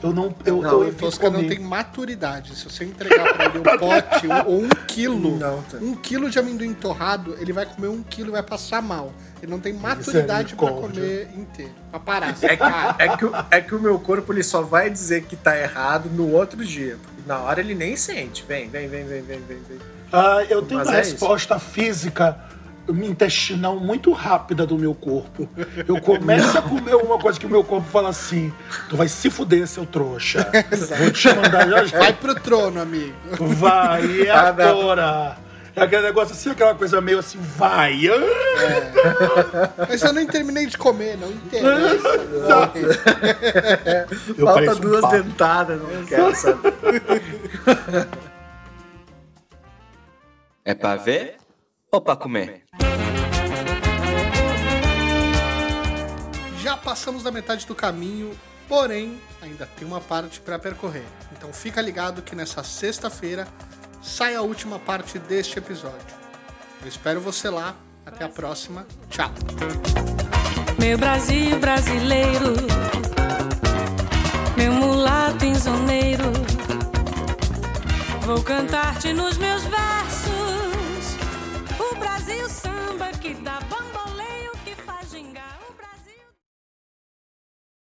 Eu 0.04 0.12
não. 0.12 0.34
Eu, 0.44 0.60
Não, 0.62 0.82
eu 0.82 0.88
o 0.90 0.92
Tosca 0.94 1.30
não 1.30 1.36
comer. 1.40 1.48
tem 1.48 1.58
maturidade. 1.60 2.54
Se 2.56 2.64
você 2.64 2.84
entregar 2.84 3.32
pra 3.34 3.46
ele 3.46 3.58
um 3.58 3.62
pote 3.62 4.26
ou- 4.46 4.60
um 4.64 4.68
quilo, 4.86 5.36
Não, 5.38 5.62
tá. 5.62 5.78
um 5.80 5.94
quilo 5.94 6.28
de 6.28 6.38
amendoim 6.38 6.74
torrado, 6.74 7.36
ele 7.40 7.52
vai 7.52 7.64
comer 7.66 7.88
um 7.88 8.02
quilo 8.02 8.28
e 8.28 8.32
vai 8.32 8.42
passar 8.42 8.82
mal. 8.82 9.12
Ele 9.42 9.50
não 9.50 9.58
tem 9.60 9.72
maturidade 9.72 10.54
pra 10.54 10.66
Misericórdia. 10.66 11.02
comer 11.02 11.28
inteiro. 11.40 11.72
Pra 11.90 12.00
parar. 12.00 12.36
É 12.42 12.56
que, 12.56 13.02
é, 13.02 13.16
que, 13.16 13.24
o- 13.24 13.32
é 13.50 13.60
que 13.60 13.74
o 13.74 13.80
meu 13.80 13.98
corpo 13.98 14.32
ele 14.32 14.42
só 14.42 14.62
vai 14.62 14.90
dizer 14.90 15.24
que 15.24 15.36
tá 15.36 15.58
errado 15.58 16.08
no 16.10 16.30
outro 16.32 16.64
dia. 16.64 16.96
Porque 17.02 17.22
na 17.26 17.38
hora 17.38 17.60
ele 17.60 17.74
nem 17.74 17.96
sente. 17.96 18.44
Vem, 18.46 18.68
vem, 18.68 18.88
vem, 18.88 19.04
vem, 19.04 19.22
vem, 19.22 19.40
vem. 19.40 19.58
vem. 19.68 19.78
Ah, 20.12 20.44
eu 20.48 20.62
tenho 20.62 20.78
Mas 20.80 20.88
uma 20.88 20.96
é 20.96 21.00
isso. 21.00 21.10
resposta 21.12 21.58
física 21.58 22.38
intestinal 22.88 23.76
muito 23.80 24.12
rápida 24.12 24.66
do 24.66 24.76
meu 24.78 24.94
corpo. 24.94 25.48
Eu 25.88 26.00
começo 26.00 26.58
a 26.58 26.62
comer 26.62 26.94
uma 26.96 27.18
coisa 27.18 27.38
que 27.40 27.46
o 27.46 27.50
meu 27.50 27.64
corpo 27.64 27.88
fala 27.90 28.08
assim: 28.10 28.52
tu 28.88 28.96
vai 28.96 29.08
se 29.08 29.30
fuder, 29.30 29.66
seu 29.66 29.86
trouxa. 29.86 30.46
Vou 30.98 31.10
te 31.10 31.28
mandar 31.34 31.86
já. 31.86 31.98
Vai 31.98 32.12
pro 32.12 32.34
trono, 32.34 32.80
amigo. 32.80 33.14
Vai, 33.40 34.22
é 34.22 34.30
Ah, 34.30 34.52
não. 34.56 34.80
agora. 34.80 35.36
É 35.76 35.82
aquele 35.82 36.02
negócio 36.02 36.32
assim, 36.34 36.50
aquela 36.50 36.72
coisa 36.76 37.00
meio 37.00 37.18
assim, 37.18 37.36
vai. 37.56 38.02
Ah, 38.06 39.86
Mas 39.88 40.00
eu 40.04 40.12
nem 40.12 40.24
terminei 40.24 40.66
de 40.66 40.78
comer, 40.78 41.16
não 41.18 41.28
interessa. 41.32 42.08
Eu 44.38 44.46
Falta 44.46 44.72
um 44.76 44.80
duas 44.80 45.00
papo. 45.00 45.16
dentadas, 45.16 45.80
não 45.82 46.04
quero 46.04 46.32
saber. 46.36 46.74
É 50.64 50.74
pra 50.74 50.94
ver 50.94 51.38
ou 51.90 52.00
pra 52.00 52.14
comer? 52.14 52.62
Já 56.64 56.78
passamos 56.78 57.22
da 57.22 57.30
metade 57.30 57.66
do 57.66 57.74
caminho, 57.74 58.34
porém 58.66 59.20
ainda 59.42 59.66
tem 59.66 59.86
uma 59.86 60.00
parte 60.00 60.40
pra 60.40 60.58
percorrer. 60.58 61.04
Então 61.30 61.52
fica 61.52 61.78
ligado 61.82 62.22
que 62.22 62.34
nessa 62.34 62.64
sexta-feira 62.64 63.46
sai 64.02 64.34
a 64.34 64.40
última 64.40 64.78
parte 64.78 65.18
deste 65.18 65.58
episódio. 65.58 66.16
Eu 66.80 66.88
espero 66.88 67.20
você 67.20 67.50
lá. 67.50 67.76
Até 68.06 68.24
a 68.24 68.30
próxima. 68.30 68.86
Tchau. 69.10 69.30
Meu 70.78 70.96
Brasil 70.96 71.58
brasileiro, 71.58 72.54
meu 74.56 74.72
mulato 74.72 75.44
insoneiro, 75.44 76.24
vou 78.22 78.42
cantar-te 78.42 79.12
nos 79.12 79.36
meus 79.36 79.64
versos. 79.64 81.16
O 81.78 81.94
Brasil 81.96 82.48
samba 82.48 83.08
que 83.20 83.34
dá 83.34 83.58